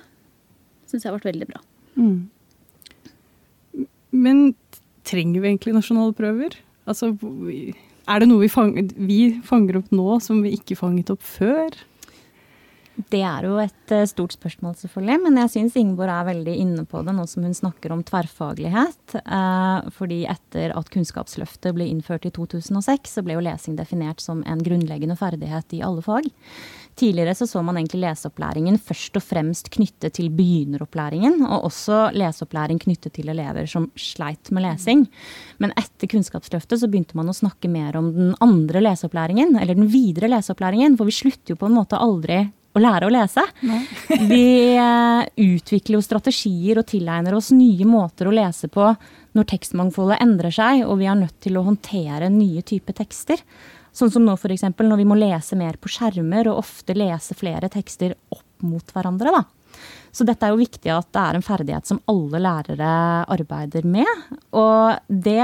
Syns 0.88 1.04
jeg 1.04 1.10
har 1.10 1.18
vært 1.18 1.30
veldig 1.32 1.48
bra. 1.50 1.60
Mm. 2.00 2.28
Men 4.12 4.44
trenger 5.08 5.40
vi 5.40 5.50
egentlig 5.50 5.74
nasjonale 5.76 6.14
prøver? 6.16 6.56
Altså, 6.88 7.12
er 7.12 8.22
det 8.22 8.28
noe 8.28 8.42
vi 8.42 8.50
fanger, 8.52 8.88
vi 8.96 9.18
fanger 9.46 9.80
opp 9.80 9.92
nå 9.94 10.18
som 10.24 10.40
vi 10.44 10.54
ikke 10.56 10.76
fanget 10.80 11.12
opp 11.12 11.24
før? 11.24 11.76
Det 12.92 13.22
er 13.24 13.46
jo 13.48 13.56
et 13.62 13.92
eh, 13.94 14.04
stort 14.08 14.34
spørsmål, 14.36 14.74
selvfølgelig. 14.76 15.22
Men 15.24 15.38
jeg 15.40 15.52
syns 15.54 15.76
Ingeborg 15.80 16.12
er 16.12 16.26
veldig 16.28 16.56
inne 16.60 16.84
på 16.88 17.00
det 17.06 17.14
nå 17.16 17.24
som 17.30 17.46
hun 17.46 17.56
snakker 17.56 17.94
om 17.94 18.02
tverrfaglighet. 18.04 19.16
Eh, 19.22 19.88
fordi 19.96 20.18
etter 20.28 20.74
at 20.76 20.92
Kunnskapsløftet 20.92 21.72
ble 21.76 21.88
innført 21.88 22.28
i 22.28 22.34
2006, 22.36 23.16
så 23.16 23.24
ble 23.24 23.38
jo 23.38 23.46
lesing 23.48 23.78
definert 23.80 24.20
som 24.20 24.44
en 24.44 24.60
grunnleggende 24.60 25.16
ferdighet 25.16 25.72
i 25.78 25.82
alle 25.86 26.04
fag. 26.04 26.28
Tidligere 27.00 27.32
så, 27.38 27.48
så 27.48 27.64
man 27.64 27.80
egentlig 27.80 28.02
leseopplæringen 28.04 28.76
først 28.76 29.16
og 29.16 29.24
fremst 29.24 29.72
knyttet 29.72 30.18
til 30.20 30.28
begynneropplæringen, 30.36 31.40
og 31.48 31.70
også 31.72 32.10
leseopplæring 32.12 32.82
knyttet 32.82 33.16
til 33.16 33.32
elever 33.32 33.64
som 33.72 33.88
sleit 33.96 34.52
med 34.52 34.66
lesing. 34.68 35.06
Men 35.64 35.72
etter 35.80 36.12
Kunnskapsløftet 36.12 36.82
så 36.82 36.92
begynte 36.92 37.16
man 37.16 37.32
å 37.32 37.40
snakke 37.40 37.72
mer 37.72 37.96
om 37.96 38.12
den 38.12 38.34
andre 38.44 38.84
leseopplæringen, 38.84 39.56
eller 39.56 39.80
den 39.80 39.88
videre 39.88 40.28
leseopplæringen, 40.34 41.00
for 41.00 41.08
vi 41.08 41.22
slutter 41.22 41.56
jo 41.56 41.62
på 41.62 41.72
en 41.72 41.80
måte 41.80 41.96
aldri 41.96 42.44
å 42.72 42.82
lære 42.82 43.08
å 43.08 43.12
lese. 43.12 43.44
vi 44.32 44.44
eh, 44.76 45.22
utvikler 45.44 45.98
jo 45.98 46.04
strategier 46.04 46.80
og 46.80 46.88
tilegner 46.88 47.36
oss 47.36 47.52
nye 47.56 47.86
måter 47.88 48.28
å 48.28 48.34
lese 48.34 48.70
på 48.72 48.88
når 49.32 49.48
tekstmangfoldet 49.48 50.20
endrer 50.24 50.52
seg, 50.52 50.84
og 50.86 50.98
vi 51.00 51.08
er 51.08 51.18
nødt 51.18 51.38
til 51.44 51.56
å 51.56 51.66
håndtere 51.66 52.28
nye 52.32 52.64
typer 52.66 52.96
tekster. 52.96 53.40
Sånn 53.92 54.12
som 54.12 54.24
nå 54.24 54.34
f.eks. 54.38 54.64
når 54.78 55.00
vi 55.00 55.08
må 55.08 55.16
lese 55.20 55.56
mer 55.60 55.76
på 55.80 55.90
skjermer 55.92 56.48
og 56.48 56.62
ofte 56.62 56.96
lese 56.96 57.36
flere 57.36 57.68
tekster 57.72 58.16
opp 58.32 58.64
mot 58.64 58.94
hverandre. 58.94 59.32
da. 59.34 59.44
Så 60.12 60.26
dette 60.28 60.44
er 60.44 60.52
jo 60.52 60.60
viktig 60.60 60.90
at 60.92 61.08
det 61.14 61.20
er 61.22 61.38
en 61.38 61.44
ferdighet 61.44 61.88
som 61.88 62.00
alle 62.10 62.40
lærere 62.44 62.88
arbeider 63.32 63.86
med. 63.88 64.08
Og 64.52 64.98
det 65.08 65.40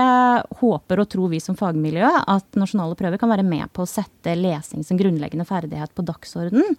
håper 0.61 1.01
og 1.01 1.09
tror 1.09 1.33
vi 1.33 1.41
som 1.41 1.57
fagmiljø 1.57 2.11
at 2.21 2.59
nasjonale 2.61 2.99
prøver 2.99 3.21
kan 3.21 3.33
være 3.33 3.47
med 3.49 3.73
på 3.73 3.87
å 3.87 3.89
sette 3.89 4.37
lesing 4.37 4.85
som 4.85 5.01
grunnleggende 5.01 5.49
ferdighet 5.49 5.95
på 5.97 6.05
dagsordenen 6.05 6.77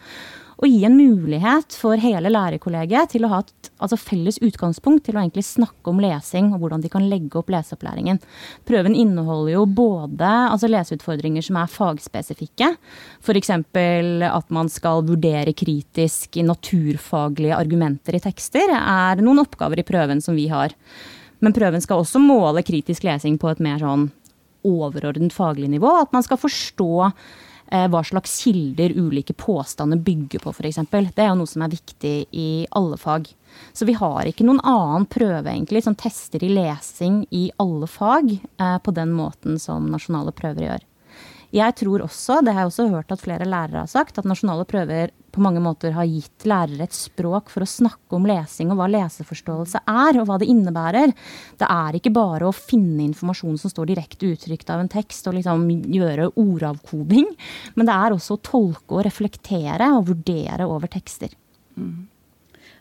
og 0.60 0.68
gi 0.68 0.82
en 0.84 0.98
mulighet 0.98 1.76
for 1.80 2.00
hele 2.02 2.32
lærerkollegiet 2.34 3.14
til 3.14 3.24
å 3.24 3.32
ha 3.32 3.40
et 3.44 3.70
altså 3.80 3.96
felles 4.00 4.42
utgangspunkt 4.44 5.06
til 5.08 5.16
å 5.16 5.22
egentlig 5.22 5.46
snakke 5.48 5.92
om 5.92 6.02
lesing 6.04 6.50
og 6.52 6.60
hvordan 6.60 6.84
de 6.84 6.92
kan 6.92 7.06
legge 7.08 7.40
opp 7.40 7.52
leseopplæringen. 7.54 8.20
Prøven 8.68 8.98
inneholder 8.98 9.54
jo 9.54 9.64
både 9.66 10.28
altså 10.50 10.68
leseutfordringer 10.72 11.46
som 11.46 11.62
er 11.62 11.72
fagspesifikke, 11.72 12.74
f.eks. 13.24 13.54
at 13.56 14.52
man 14.56 14.72
skal 14.72 15.06
vurdere 15.08 15.56
kritisk 15.56 16.42
naturfaglige 16.44 17.56
argumenter 17.56 18.20
i 18.20 18.24
tekster, 18.24 18.76
er 18.76 19.24
noen 19.24 19.46
oppgaver 19.46 19.80
i 19.80 19.88
prøven 19.88 20.24
som 20.24 20.36
vi 20.36 20.50
har. 20.52 20.76
Men 21.40 21.56
prøven 21.56 21.80
skal 21.80 22.04
også 22.04 22.20
måle 22.20 22.66
kritisk 22.68 23.08
lesing 23.08 23.40
på 23.40 23.48
et 23.54 23.64
mer 23.64 23.80
sånn 23.80 24.10
overordnet 24.68 25.32
faglig 25.32 25.70
nivå. 25.72 25.94
At 26.02 26.12
man 26.12 26.26
skal 26.26 26.42
forstå 26.42 26.92
hva 27.70 28.00
slags 28.04 28.40
kilder 28.44 28.96
ulike 28.98 29.34
påstander 29.38 30.00
bygger 30.02 30.42
på, 30.42 30.54
f.eks. 30.56 30.80
Det 30.90 31.22
er 31.22 31.30
jo 31.30 31.38
noe 31.42 31.50
som 31.50 31.62
er 31.62 31.74
viktig 31.74 32.14
i 32.34 32.50
alle 32.76 32.98
fag. 32.98 33.30
Så 33.74 33.86
vi 33.86 33.94
har 33.98 34.26
ikke 34.30 34.46
noen 34.48 34.62
annen 34.66 35.06
prøve 35.10 35.52
egentlig 35.52 35.84
som 35.86 35.98
tester 35.98 36.44
i 36.44 36.52
lesing 36.54 37.24
i 37.30 37.50
alle 37.62 37.90
fag 37.90 38.32
eh, 38.40 38.78
på 38.82 38.94
den 38.96 39.14
måten 39.14 39.60
som 39.62 39.90
nasjonale 39.94 40.34
prøver 40.36 40.66
gjør. 40.66 40.86
Jeg 41.56 41.76
tror 41.82 42.04
også, 42.06 42.42
det 42.46 42.54
har 42.54 42.66
jeg 42.66 42.72
også 42.72 42.90
hørt 42.92 43.14
at 43.14 43.24
flere 43.24 43.48
lærere 43.50 43.82
har 43.82 43.90
sagt, 43.90 44.20
at 44.22 44.28
nasjonale 44.30 44.68
prøver 44.70 45.14
på 45.32 45.44
mange 45.44 45.62
måter 45.64 45.94
har 45.96 46.08
gitt 46.10 46.46
lærere 46.50 46.86
et 46.88 46.96
språk 46.96 47.52
for 47.54 47.66
å 47.66 47.70
snakke 47.70 48.18
om 48.18 48.28
lesing 48.30 48.74
og 48.74 48.80
hva 48.80 48.90
leseforståelse 48.92 49.84
er, 49.84 50.20
og 50.20 50.28
hva 50.30 50.40
det 50.42 50.50
innebærer. 50.52 51.14
Det 51.60 51.70
er 51.70 52.00
ikke 52.00 52.14
bare 52.16 52.50
å 52.50 52.56
finne 52.56 53.06
informasjon 53.06 53.58
som 53.62 53.74
står 53.74 53.92
direkte 53.92 54.34
uttrykt 54.34 54.70
av 54.74 54.84
en 54.84 54.92
tekst, 54.92 55.28
og 55.30 55.38
liksom 55.38 55.68
gjøre 55.94 56.32
ordavkoding, 56.40 57.30
men 57.76 57.90
det 57.90 57.96
er 57.96 58.16
også 58.16 58.38
å 58.38 58.44
tolke 58.50 59.00
og 59.00 59.06
reflektere 59.08 59.92
og 59.98 60.10
vurdere 60.12 60.68
over 60.70 60.92
tekster. 60.92 61.34
Mm. 61.80 62.08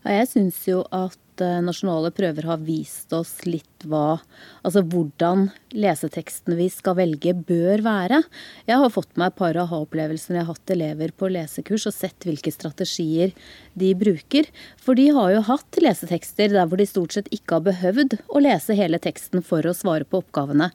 Jeg 0.09 0.29
syns 0.31 0.61
jo 0.69 0.83
at 0.95 1.19
Eh, 1.41 1.59
nasjonale 1.63 2.11
prøver 2.15 2.47
har 2.49 2.63
vist 2.65 3.13
oss 3.15 3.39
litt 3.47 3.65
hva 3.87 4.19
Altså 4.67 4.83
hvordan 4.83 5.47
lesetekstene 5.71 6.57
vi 6.59 6.67
skal 6.73 6.97
velge, 6.99 7.33
bør 7.33 7.83
være. 7.85 8.19
Jeg 8.69 8.81
har 8.83 8.93
fått 8.93 9.15
meg 9.21 9.31
et 9.31 9.39
par 9.39 9.59
aha-opplevelser 9.63 10.35
når 10.35 10.39
jeg 10.41 10.47
har 10.49 10.59
hatt 10.59 10.73
elever 10.75 11.15
på 11.17 11.31
lesekurs 11.33 11.87
og 11.89 11.95
sett 11.95 12.27
hvilke 12.27 12.53
strategier 12.53 13.33
de 13.79 13.93
bruker. 13.99 14.51
For 14.83 14.99
de 14.99 15.09
har 15.15 15.33
jo 15.37 15.47
hatt 15.47 15.81
lesetekster 15.81 16.53
der 16.57 16.69
hvor 16.69 16.83
de 16.83 16.89
stort 16.91 17.17
sett 17.17 17.31
ikke 17.35 17.61
har 17.61 17.67
behøvd 17.71 18.19
å 18.29 18.43
lese 18.45 18.77
hele 18.79 19.01
teksten 19.03 19.45
for 19.47 19.65
å 19.65 19.77
svare 19.77 20.09
på 20.09 20.25
oppgavene. 20.25 20.73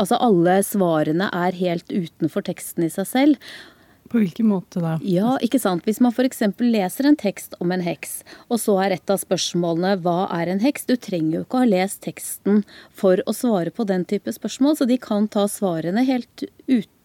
Altså 0.00 0.18
alle 0.18 0.58
svarene 0.66 1.30
er 1.34 1.60
helt 1.60 1.92
utenfor 1.92 2.48
teksten 2.48 2.88
i 2.88 2.92
seg 2.92 3.10
selv. 3.12 3.50
På 4.10 4.20
hvilken 4.22 4.48
måte 4.50 4.82
da? 4.82 4.96
Ja, 5.04 5.36
ikke 5.44 5.60
sant. 5.62 5.86
Hvis 5.88 6.00
man 6.04 6.14
f.eks. 6.14 6.42
leser 6.62 7.08
en 7.08 7.18
tekst 7.20 7.56
om 7.62 7.72
en 7.74 7.84
heks, 7.84 8.20
og 8.48 8.60
så 8.62 8.78
er 8.84 8.96
et 8.96 9.12
av 9.12 9.20
spørsmålene 9.22 9.96
hva 10.04 10.18
er 10.36 10.52
en 10.52 10.62
heks? 10.62 10.86
Du 10.88 10.96
trenger 10.96 11.40
jo 11.40 11.44
ikke 11.46 11.60
å 11.60 11.64
ha 11.64 11.70
lest 11.70 12.02
teksten 12.06 12.62
for 12.94 13.22
å 13.26 13.36
svare 13.36 13.74
på 13.74 13.86
den 13.88 14.06
type 14.08 14.32
spørsmål, 14.32 14.78
så 14.78 14.88
de 14.88 15.00
kan 15.02 15.28
ta 15.32 15.46
svarene 15.50 16.06
helt 16.06 16.46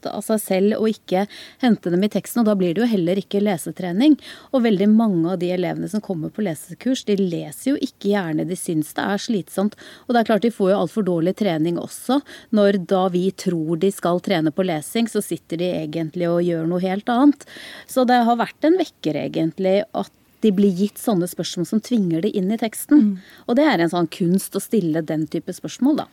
av 0.10 0.24
seg 0.26 0.42
selv 0.42 0.78
og 0.80 0.90
ikke 0.90 1.26
hente 1.62 1.92
dem 1.94 2.06
i 2.06 2.12
teksten. 2.12 2.42
Og 2.42 2.50
da 2.50 2.56
blir 2.58 2.74
det 2.76 2.84
jo 2.84 2.90
heller 2.92 3.20
ikke 3.22 3.44
lesetrening. 3.44 4.18
Og 4.52 4.66
veldig 4.66 4.88
mange 4.92 5.36
av 5.36 5.42
de 5.42 5.52
elevene 5.54 5.90
som 5.92 6.04
kommer 6.04 6.34
på 6.34 6.46
lesekurs, 6.46 7.04
de 7.08 7.18
leser 7.20 7.74
jo 7.74 7.82
ikke 7.82 8.14
gjerne. 8.14 8.48
De 8.50 8.58
syns 8.60 8.94
det 8.98 9.06
er 9.06 9.26
slitsomt. 9.26 9.78
Og 10.08 10.14
det 10.16 10.24
er 10.24 10.30
klart 10.32 10.46
de 10.48 10.54
får 10.54 10.72
jo 10.74 10.80
altfor 10.80 11.06
dårlig 11.08 11.36
trening 11.42 11.80
også. 11.82 12.22
Når 12.56 12.82
da 12.92 13.04
vi 13.14 13.28
tror 13.32 13.82
de 13.82 13.92
skal 13.94 14.24
trene 14.24 14.54
på 14.56 14.66
lesing, 14.68 15.10
så 15.12 15.24
sitter 15.26 15.62
de 15.62 15.70
egentlig 15.84 16.30
og 16.30 16.42
gjør 16.46 16.66
noe 16.70 16.82
helt 16.84 17.12
annet. 17.12 17.46
Så 17.90 18.08
det 18.10 18.24
har 18.26 18.40
vært 18.40 18.68
en 18.68 18.80
vekker, 18.80 19.20
egentlig, 19.28 19.82
at 19.92 20.12
de 20.42 20.52
blir 20.56 20.74
gitt 20.74 20.98
sånne 20.98 21.30
spørsmål 21.30 21.68
som 21.70 21.82
tvinger 21.84 22.26
det 22.26 22.34
inn 22.38 22.50
i 22.54 22.60
teksten. 22.60 23.04
Mm. 23.12 23.46
Og 23.46 23.58
det 23.60 23.68
er 23.68 23.84
en 23.84 23.94
sånn 23.94 24.10
kunst 24.12 24.58
å 24.58 24.64
stille 24.64 25.04
den 25.06 25.28
type 25.30 25.54
spørsmål, 25.54 26.02
da. 26.04 26.08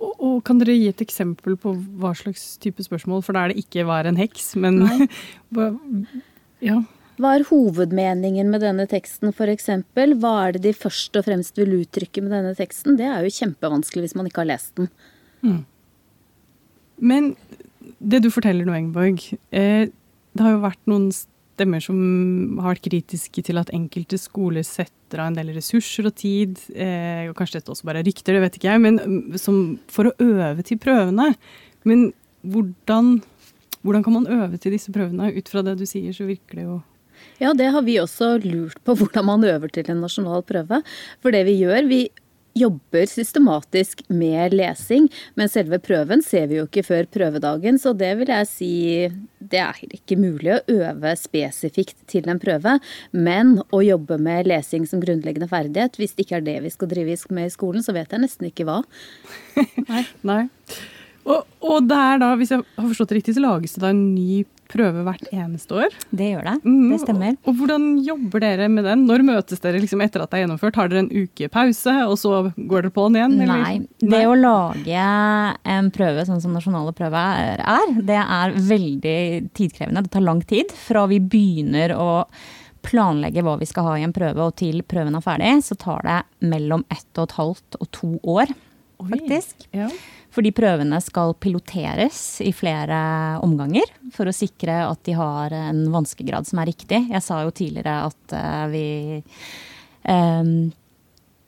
Og, 0.00 0.12
og, 0.18 0.34
Kan 0.46 0.58
dere 0.60 0.76
gi 0.76 0.88
et 0.90 1.02
eksempel 1.04 1.56
på 1.60 1.74
hva 2.00 2.12
slags 2.18 2.56
type 2.62 2.82
spørsmål? 2.84 3.22
For 3.24 3.36
da 3.36 3.44
er 3.44 3.52
det 3.52 3.64
ikke 3.64 3.86
'hva 3.86 4.00
er 4.00 4.10
en 4.10 4.20
heks', 4.20 4.54
men 4.56 4.82
ja. 6.68 6.82
Hva 7.14 7.36
er 7.36 7.44
hovedmeningen 7.46 8.50
med 8.50 8.64
denne 8.64 8.88
teksten, 8.90 9.30
f.eks.? 9.30 9.68
Hva 9.94 10.32
er 10.48 10.56
det 10.56 10.62
de 10.64 10.72
først 10.74 11.14
og 11.14 11.26
fremst 11.28 11.56
vil 11.56 11.76
uttrykke 11.78 12.22
med 12.24 12.34
denne 12.34 12.54
teksten? 12.58 12.96
Det 12.98 13.06
er 13.06 13.22
jo 13.22 13.30
kjempevanskelig 13.30 14.02
hvis 14.02 14.16
man 14.18 14.26
ikke 14.26 14.42
har 14.42 14.50
lest 14.50 14.74
den. 14.80 14.88
Mm. 15.46 15.60
Men 16.98 17.36
det 18.00 18.24
du 18.24 18.30
forteller 18.34 18.66
nå, 18.66 18.74
Engborg, 18.74 19.22
eh, 19.54 19.86
det 20.34 20.42
har 20.42 20.56
jo 20.56 20.64
vært 20.64 20.82
noen 20.90 21.12
stemmer 21.54 21.82
som 21.82 21.98
har 22.60 22.74
vært 22.74 22.86
kritiske 22.88 23.44
til 23.46 23.60
at 23.60 23.72
enkelte 23.74 24.18
skoler 24.20 24.66
setter 24.66 25.22
av 25.22 25.30
en 25.30 25.38
del 25.38 25.52
ressurser 25.54 26.08
og 26.10 26.16
tid, 26.18 26.58
eh, 26.74 27.26
og 27.30 27.36
kanskje 27.38 27.60
dette 27.60 27.72
også 27.74 27.86
bare 27.88 28.02
er 28.02 28.08
rykter, 28.08 28.34
det 28.34 28.42
vet 28.44 28.58
ikke 28.58 28.72
jeg, 28.72 28.82
men 28.82 28.98
mm, 29.00 29.38
som, 29.40 29.60
for 29.92 30.10
å 30.10 30.16
øve 30.22 30.66
til 30.66 30.80
prøvene. 30.82 31.30
Men 31.88 32.08
hvordan, 32.42 33.20
hvordan 33.84 34.06
kan 34.06 34.18
man 34.18 34.28
øve 34.30 34.58
til 34.58 34.74
disse 34.74 34.92
prøvene? 34.94 35.30
Ut 35.34 35.52
fra 35.52 35.62
det 35.66 35.78
du 35.80 35.86
sier, 35.88 36.12
så 36.16 36.26
virker 36.28 36.60
det 36.60 36.66
jo 36.66 36.82
ja, 37.40 37.52
det 37.56 37.70
har 37.72 37.82
vi 37.86 37.94
også 38.02 38.34
lurt 38.42 38.80
på, 38.84 38.94
hvordan 38.98 39.26
man 39.26 39.46
øver 39.48 39.70
til 39.72 39.88
en 39.90 40.02
nasjonal 40.04 40.44
prøve. 40.46 40.82
For 41.22 41.34
det 41.34 41.44
vi 41.48 41.56
gjør, 41.62 41.86
vi 41.90 42.00
jobber 42.54 43.06
systematisk 43.10 44.04
med 44.08 44.54
lesing, 44.54 45.08
men 45.34 45.50
selve 45.50 45.80
prøven 45.82 46.22
ser 46.24 46.48
vi 46.50 46.60
jo 46.60 46.66
ikke 46.68 46.84
før 46.86 47.08
prøvedagen. 47.10 47.78
Så 47.82 47.94
det 47.98 48.12
vil 48.20 48.32
jeg 48.32 48.50
si 48.50 48.72
det 49.44 49.60
er 49.60 49.80
ikke 49.92 50.16
mulig 50.18 50.54
å 50.54 50.62
øve 50.72 51.14
spesifikt 51.20 51.98
til 52.10 52.30
en 52.30 52.40
prøve. 52.42 52.78
Men 53.12 53.58
å 53.74 53.82
jobbe 53.84 54.18
med 54.22 54.48
lesing 54.50 54.88
som 54.88 55.02
grunnleggende 55.02 55.50
ferdighet, 55.50 55.98
hvis 56.00 56.16
det 56.16 56.26
ikke 56.26 56.40
er 56.40 56.48
det 56.48 56.58
vi 56.64 56.72
skal 56.72 56.90
drive 56.90 57.18
med 57.34 57.50
i 57.50 57.54
skolen, 57.54 57.84
så 57.84 57.94
vet 57.96 58.14
jeg 58.14 58.24
nesten 58.24 58.48
ikke 58.48 58.66
hva. 58.68 58.80
Nei. 59.90 60.04
Nei. 60.24 60.42
Og, 61.24 61.46
og 61.64 61.86
der 61.88 62.20
da, 62.20 62.34
hvis 62.36 62.52
jeg 62.52 62.64
har 62.64 62.90
forstått 62.90 63.12
det 63.12 63.20
riktig, 63.20 63.36
så 63.36 63.44
lages 63.44 63.76
det 63.76 63.84
da 63.84 63.92
en 63.94 64.02
ny 64.14 64.42
prøve 64.70 65.04
hvert 65.06 65.28
eneste 65.32 65.76
år? 65.76 65.94
Det 66.14 66.30
gjør 66.32 66.46
det. 66.48 66.54
Mm, 66.64 66.88
det 66.90 66.98
stemmer. 67.02 67.36
Og, 67.36 67.50
og, 67.50 67.58
hvordan 67.60 67.84
jobber 68.04 68.44
dere 68.44 68.68
med 68.72 68.86
den? 68.88 69.04
Når 69.08 69.24
møtes 69.26 69.62
dere 69.62 69.80
liksom 69.82 70.02
etter 70.04 70.24
at 70.24 70.32
det 70.32 70.40
er 70.40 70.44
gjennomført? 70.44 70.78
Har 70.80 70.90
dere 70.90 71.04
en 71.04 71.12
uke 71.12 71.48
pause, 71.52 71.94
og 72.08 72.16
så 72.20 72.34
går 72.56 72.86
dere 72.86 72.94
på 72.94 73.06
den 73.08 73.20
igjen? 73.20 73.36
Eller? 73.44 73.62
Nei. 73.62 74.10
Det 74.14 74.24
å 74.28 74.34
lage 74.38 75.06
en 75.76 75.92
prøve 75.94 76.26
sånn 76.28 76.42
som 76.44 76.56
nasjonale 76.56 76.94
prøver 76.96 77.54
er, 77.60 77.94
det 78.08 78.20
er 78.24 78.58
veldig 78.72 79.16
tidkrevende. 79.56 80.04
Det 80.06 80.14
tar 80.16 80.26
lang 80.26 80.44
tid 80.48 80.74
fra 80.74 81.06
vi 81.10 81.22
begynner 81.22 81.96
å 81.96 82.10
planlegge 82.84 83.44
hva 83.44 83.56
vi 83.60 83.68
skal 83.68 83.88
ha 83.88 83.94
i 83.98 84.04
en 84.04 84.12
prøve, 84.12 84.44
og 84.44 84.58
til 84.60 84.82
prøven 84.88 85.16
er 85.16 85.24
ferdig, 85.24 85.54
så 85.64 85.76
tar 85.80 86.04
det 86.04 86.20
mellom 86.44 86.84
ett 86.92 87.08
og 87.16 87.28
et 87.28 87.38
halvt 87.38 87.78
og 87.80 87.90
to 87.96 88.10
år, 88.28 88.52
faktisk. 89.00 89.64
Oi, 89.72 89.84
ja. 89.84 89.88
Fordi 90.34 90.50
prøvene 90.54 90.98
skal 91.02 91.36
piloteres 91.38 92.40
i 92.42 92.50
flere 92.54 93.00
omganger 93.44 93.90
for 94.14 94.26
å 94.26 94.34
sikre 94.34 94.80
at 94.88 95.04
de 95.06 95.14
har 95.14 95.54
en 95.54 95.84
vanskegrad 95.94 96.48
som 96.48 96.58
er 96.62 96.72
riktig. 96.72 97.04
Jeg 97.12 97.22
sa 97.22 97.44
jo 97.44 97.52
tidligere 97.54 98.00
at 98.08 98.34
uh, 98.34 98.64
vi 98.72 98.86
um, 100.10 100.72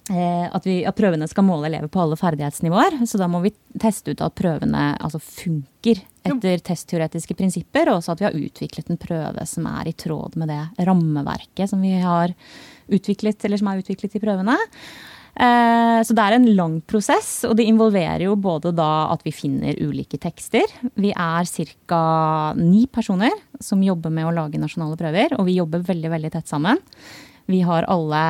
at, 0.07 0.63
vi, 0.63 0.85
at, 0.87 0.95
prøvene 0.95 1.27
skal 1.27 1.43
måle 1.47 1.67
elever 1.67 1.91
på 1.91 1.99
alle 1.99 2.19
ferdighetsnivåer. 2.19 3.01
Så 3.11 3.19
da 3.19 3.27
må 3.31 3.41
vi 3.43 3.51
teste 3.81 4.15
ut 4.15 4.23
at 4.23 4.37
prøvene 4.39 4.93
altså, 5.03 5.19
funker 5.19 6.05
etter 6.27 6.63
testteoretiske 6.63 7.35
prinsipper, 7.39 7.91
og 7.91 7.99
også 7.99 8.15
at 8.15 8.23
vi 8.23 8.29
har 8.29 8.39
utviklet 8.39 8.93
en 8.93 9.03
prøve 9.03 9.47
som 9.51 9.67
er 9.71 9.91
i 9.91 9.97
tråd 9.99 10.39
med 10.39 10.53
det 10.53 10.87
rammeverket 10.87 11.73
som 11.73 11.83
vi 11.83 11.97
har 11.99 12.35
utviklet, 12.87 13.43
eller 13.43 13.59
som 13.59 13.73
er 13.73 13.83
utviklet 13.83 14.15
i 14.15 14.23
prøvene. 14.23 14.57
Eh, 15.37 15.99
så 16.01 16.17
det 16.17 16.25
er 16.25 16.37
en 16.39 16.49
lang 16.57 16.79
prosess, 16.89 17.45
og 17.49 17.57
det 17.59 17.67
involverer 17.69 18.25
jo 18.25 18.37
både 18.41 18.73
da 18.77 19.09
at 19.13 19.25
vi 19.27 19.35
finner 19.37 19.77
ulike 19.85 20.19
tekster. 20.21 20.65
Vi 20.97 21.13
er 21.13 21.51
ca. 21.87 22.01
ni 22.57 22.87
personer 22.87 23.35
som 23.61 23.85
jobber 23.85 24.13
med 24.13 24.29
å 24.29 24.35
lage 24.35 24.61
nasjonale 24.61 24.97
prøver, 24.97 25.37
og 25.37 25.49
vi 25.49 25.59
jobber 25.59 25.85
veldig, 25.85 26.13
veldig 26.13 26.33
tett 26.33 26.49
sammen. 26.49 26.81
Vi 27.47 27.61
har 27.63 27.87
alle 27.87 28.21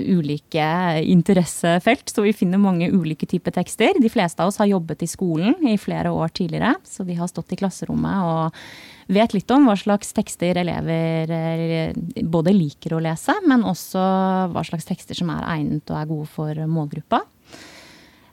ulike 0.00 0.66
interessefelt, 1.04 2.08
så 2.08 2.24
vi 2.24 2.32
finner 2.32 2.60
mange 2.60 2.88
ulike 2.88 3.28
typer 3.28 3.52
tekster. 3.52 3.98
De 4.00 4.08
fleste 4.08 4.40
av 4.40 4.48
oss 4.48 4.56
har 4.62 4.70
jobbet 4.70 5.04
i 5.04 5.08
skolen 5.10 5.58
i 5.68 5.76
flere 5.80 6.12
år 6.14 6.32
tidligere, 6.32 6.72
så 6.84 7.04
vi 7.04 7.18
har 7.18 7.28
stått 7.28 7.52
i 7.52 7.60
klasserommet 7.60 8.24
og 8.24 9.12
vet 9.12 9.36
litt 9.36 9.52
om 9.54 9.68
hva 9.68 9.76
slags 9.78 10.16
tekster 10.16 10.56
elever 10.58 11.30
eh, 11.30 11.92
både 12.24 12.56
liker 12.56 12.96
å 12.96 13.02
lese, 13.04 13.36
men 13.46 13.62
også 13.68 14.02
hva 14.54 14.64
slags 14.66 14.88
tekster 14.88 15.18
som 15.20 15.30
er 15.36 15.44
egnet 15.58 15.92
og 15.92 16.00
er 16.00 16.10
gode 16.10 16.32
for 16.32 16.66
målgruppa. 16.66 17.22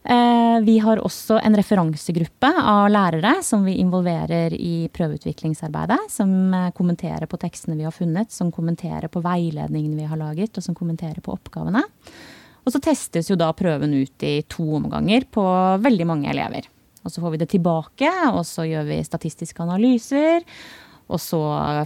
Eh, 0.04 0.60
vi 0.62 0.80
har 0.84 1.00
også 1.00 1.38
en 1.40 1.56
referansegruppe 1.56 2.50
av 2.60 2.90
lærere 2.92 3.38
som 3.44 3.64
vi 3.64 3.78
involverer 3.80 4.52
i 4.54 4.90
prøveutviklingsarbeidet. 4.92 6.00
Som 6.12 6.54
eh, 6.54 6.70
kommenterer 6.76 7.30
på 7.32 7.40
tekstene 7.40 7.78
vi 7.80 7.88
har 7.88 7.96
funnet, 7.96 8.32
som 8.32 8.52
kommenterer 8.52 9.08
på 9.12 9.24
veiledningene 9.24 10.02
vi 10.02 10.10
har 10.10 10.20
laget, 10.20 10.58
og 10.58 10.66
som 10.66 10.76
kommenterer 10.76 11.24
på 11.24 11.36
oppgavene. 11.38 11.86
Og 12.64 12.76
så 12.76 12.84
testes 12.84 13.32
jo 13.32 13.40
da 13.40 13.52
prøven 13.56 13.96
ut 13.96 14.28
i 14.28 14.38
to 14.52 14.66
omganger 14.80 15.28
på 15.32 15.44
veldig 15.84 16.08
mange 16.08 16.32
elever. 16.32 16.68
Og 17.04 17.12
så 17.12 17.24
får 17.24 17.34
vi 17.34 17.40
det 17.42 17.52
tilbake, 17.52 18.12
og 18.32 18.44
så 18.48 18.68
gjør 18.68 18.88
vi 18.88 19.04
statistiske 19.04 19.64
analyser. 19.64 20.44
Og 21.12 21.20
så 21.20 21.40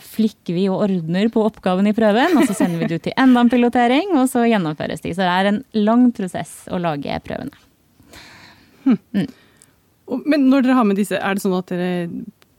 flikker 0.06 0.54
vi 0.54 0.68
og 0.70 0.84
ordner 0.86 1.30
på 1.34 1.42
oppgaven 1.50 1.90
i 1.90 1.96
prøven, 1.98 2.38
og 2.38 2.46
så 2.46 2.54
sender 2.60 2.82
vi 2.82 2.90
det 2.90 3.00
ut 3.00 3.08
til 3.10 3.18
enda 3.18 3.42
en 3.42 3.50
pilotering, 3.50 4.14
og 4.18 4.30
så 4.30 4.46
gjennomføres 4.46 5.02
de. 5.02 5.16
Så 5.18 5.26
det 5.26 5.34
er 5.34 5.50
en 5.50 5.64
lang 5.82 6.12
prosess 6.18 6.60
å 6.70 6.82
lage 6.82 7.18
prøvene. 7.26 7.67
Mm. 8.88 9.28
Men 10.26 10.46
når 10.52 10.64
dere 10.64 10.78
har 10.78 10.88
med 10.88 11.00
disse, 11.00 11.20
er 11.20 11.36
det 11.36 11.44
sånn 11.44 11.58
at 11.58 11.72
dere 11.74 11.90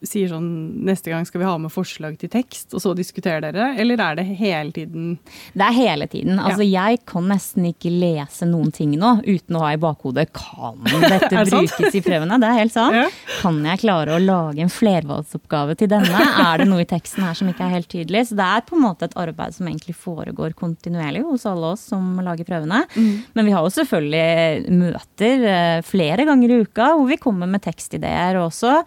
sier 0.07 0.31
sånn 0.31 0.49
neste 0.87 1.11
gang 1.11 1.27
skal 1.27 1.43
vi 1.43 1.49
ha 1.49 1.55
med 1.61 1.73
forslag 1.73 2.19
til 2.21 2.31
tekst, 2.31 2.71
og 2.77 2.83
så 2.83 2.95
diskuterer 2.97 3.43
dere? 3.49 3.73
Eller 3.81 4.01
er 4.03 4.19
det 4.21 4.27
hele 4.39 4.73
tiden 4.75 5.17
Det 5.53 5.65
er 5.65 5.75
hele 5.75 6.07
tiden. 6.11 6.39
Altså 6.39 6.67
ja. 6.67 6.89
jeg 6.89 7.03
kan 7.09 7.27
nesten 7.31 7.67
ikke 7.71 7.91
lese 7.93 8.47
noen 8.49 8.71
ting 8.75 8.95
nå 8.99 9.17
uten 9.27 9.59
å 9.59 9.65
ha 9.65 9.73
i 9.75 9.81
bakhodet 9.81 10.29
kan 10.37 10.79
dette 11.13 11.45
brukes 11.51 11.99
i 11.99 12.03
prøvene? 12.05 12.39
Det 12.41 12.51
er 12.51 12.61
helt 12.61 12.75
sant. 12.75 12.99
Ja. 12.99 13.09
Kan 13.41 13.61
jeg 13.67 13.83
klare 13.83 14.17
å 14.17 14.23
lage 14.23 14.65
en 14.65 14.73
flervalgsoppgave 14.73 15.79
til 15.81 15.91
denne? 15.91 16.25
Er 16.45 16.63
det 16.63 16.69
noe 16.71 16.85
i 16.85 16.89
teksten 16.89 17.27
her 17.27 17.37
som 17.39 17.51
ikke 17.51 17.67
er 17.67 17.77
helt 17.79 17.91
tydelig? 17.91 18.29
Så 18.31 18.39
det 18.39 18.47
er 18.47 18.67
på 18.69 18.79
en 18.79 18.85
måte 18.87 19.09
et 19.09 19.19
arbeid 19.19 19.57
som 19.57 19.69
egentlig 19.69 19.97
foregår 19.99 20.55
kontinuerlig 20.59 21.25
hos 21.27 21.47
alle 21.49 21.75
oss 21.75 21.89
som 21.91 22.19
lager 22.25 22.47
prøvene. 22.49 22.85
Mm. 22.95 23.13
Men 23.35 23.49
vi 23.49 23.55
har 23.57 23.67
jo 23.67 23.75
selvfølgelig 23.81 24.79
møter 24.79 25.49
eh, 25.53 25.79
flere 25.87 26.27
ganger 26.29 26.55
i 26.55 26.61
uka 26.67 26.93
hvor 26.95 27.09
vi 27.11 27.21
kommer 27.21 27.51
med 27.51 27.65
tekstideer 27.65 28.39
også 28.41 28.79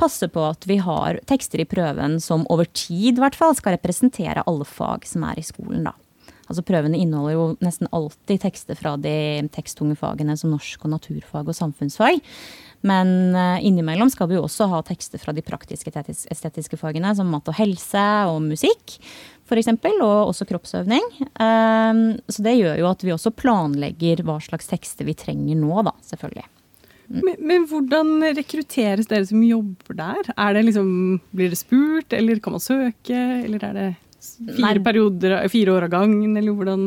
passe 0.00 0.28
på 0.32 0.44
at 0.48 0.66
vi 0.68 0.80
har 0.82 1.20
tekster 1.30 1.62
i 1.62 1.68
prøven 1.68 2.18
som 2.22 2.46
over 2.52 2.68
tid 2.72 3.20
hvert 3.20 3.36
fall, 3.38 3.56
skal 3.58 3.76
representere 3.76 4.46
alle 4.48 4.66
fag 4.68 5.06
som 5.08 5.26
er 5.28 5.40
i 5.40 5.46
skolen. 5.46 5.84
da. 5.86 5.94
Altså 6.50 6.64
Prøvene 6.66 6.98
inneholder 6.98 7.36
jo 7.36 7.44
nesten 7.62 7.86
alltid 7.94 8.42
tekster 8.42 8.78
fra 8.78 8.96
de 8.98 9.46
teksttunge 9.54 9.94
fagene 9.98 10.34
som 10.38 10.50
norsk 10.50 10.82
og 10.82 10.90
naturfag 10.96 11.46
og 11.46 11.54
samfunnsfag. 11.54 12.18
Men 12.82 13.36
uh, 13.36 13.60
innimellom 13.62 14.10
skal 14.10 14.30
vi 14.30 14.38
jo 14.38 14.46
også 14.48 14.66
ha 14.72 14.80
tekster 14.82 15.20
fra 15.22 15.34
de 15.36 15.44
praktiske 15.46 15.92
estetiske 15.94 16.78
fagene, 16.80 17.12
som 17.14 17.30
mat 17.30 17.46
og 17.52 17.58
helse 17.60 18.06
og 18.32 18.40
musikk 18.48 18.98
f.eks., 19.50 19.70
og 20.00 20.30
også 20.30 20.46
kroppsøvning. 20.48 21.06
Um, 21.38 22.02
så 22.30 22.46
det 22.46 22.56
gjør 22.58 22.80
jo 22.80 22.88
at 22.90 23.04
vi 23.06 23.14
også 23.14 23.34
planlegger 23.34 24.24
hva 24.26 24.40
slags 24.42 24.70
tekster 24.70 25.06
vi 25.06 25.14
trenger 25.18 25.58
nå, 25.58 25.84
da, 25.86 25.94
selvfølgelig. 26.06 26.46
Men, 27.10 27.34
men, 27.42 27.64
hvordan 27.66 28.22
rekrutteres 28.38 29.08
dere 29.10 29.26
som 29.26 29.42
jobber 29.42 29.96
der? 29.98 30.28
Er 30.36 30.54
det 30.54 30.68
liksom, 30.68 30.92
blir 31.34 31.50
det 31.50 31.58
spurt, 31.58 32.14
eller 32.14 32.38
kan 32.42 32.54
man 32.54 32.62
søke? 32.62 33.18
Eller 33.18 33.64
er 33.66 33.74
det 33.74 33.88
fire, 34.20 34.78
perioder, 34.84 35.34
fire 35.50 35.74
år 35.74 35.88
av 35.88 35.92
gangen, 35.96 36.36
eller 36.38 36.54
hvordan 36.54 36.84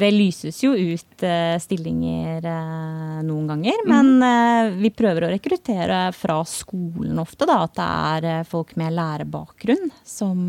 Det 0.00 0.10
lyses 0.12 0.60
jo 0.64 0.74
ut 0.76 1.24
uh, 1.24 1.56
stillinger 1.62 2.44
uh, 2.44 3.22
noen 3.24 3.48
ganger, 3.54 3.80
mm. 3.86 3.94
men 3.94 4.12
uh, 4.20 4.76
vi 4.76 4.92
prøver 4.92 5.24
å 5.24 5.32
rekruttere 5.32 6.04
fra 6.16 6.42
skolen 6.48 7.22
ofte, 7.22 7.48
da. 7.48 7.62
At 7.64 7.78
det 7.80 8.28
er 8.36 8.48
folk 8.52 8.76
med 8.80 8.92
lærebakgrunn 8.98 9.88
som, 10.04 10.42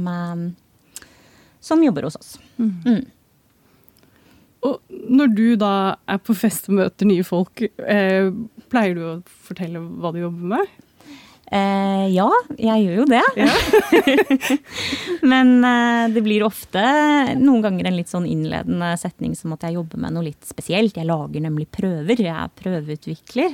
som 1.63 1.87
jobber 1.87 2.09
hos 2.09 2.19
oss. 2.19 2.35
Mm. 2.59 2.75
Mm. 2.83 3.03
Og 4.63 4.79
når 5.11 5.31
du 5.35 5.47
da 5.59 5.73
er 6.07 6.19
på 6.23 6.35
fest 6.37 6.69
og 6.69 6.77
møter 6.79 7.07
nye 7.09 7.23
folk, 7.27 7.65
eh, 7.83 8.29
pleier 8.73 8.97
du 8.97 9.05
å 9.05 9.13
fortelle 9.47 9.81
hva 10.01 10.11
du 10.13 10.23
jobber 10.23 10.57
med? 10.57 10.73
Eh, 11.53 12.05
ja, 12.15 12.29
jeg 12.57 12.85
gjør 12.85 13.01
jo 13.03 13.07
det. 13.11 13.23
Ja. 13.37 13.49
Men 15.31 15.51
eh, 15.67 16.05
det 16.15 16.23
blir 16.25 16.45
ofte 16.47 16.81
noen 17.37 17.61
ganger 17.65 17.89
en 17.89 17.99
litt 17.99 18.09
sånn 18.09 18.25
innledende 18.29 18.93
setning 18.97 19.35
som 19.37 19.53
at 19.53 19.67
jeg 19.67 19.77
jobber 19.77 20.01
med 20.01 20.15
noe 20.15 20.31
litt 20.31 20.47
spesielt. 20.49 20.97
Jeg 20.97 21.09
lager 21.09 21.43
nemlig 21.45 21.67
prøver. 21.73 22.23
Jeg 22.25 22.33
er 22.33 22.55
prøveutvikler. 22.57 23.53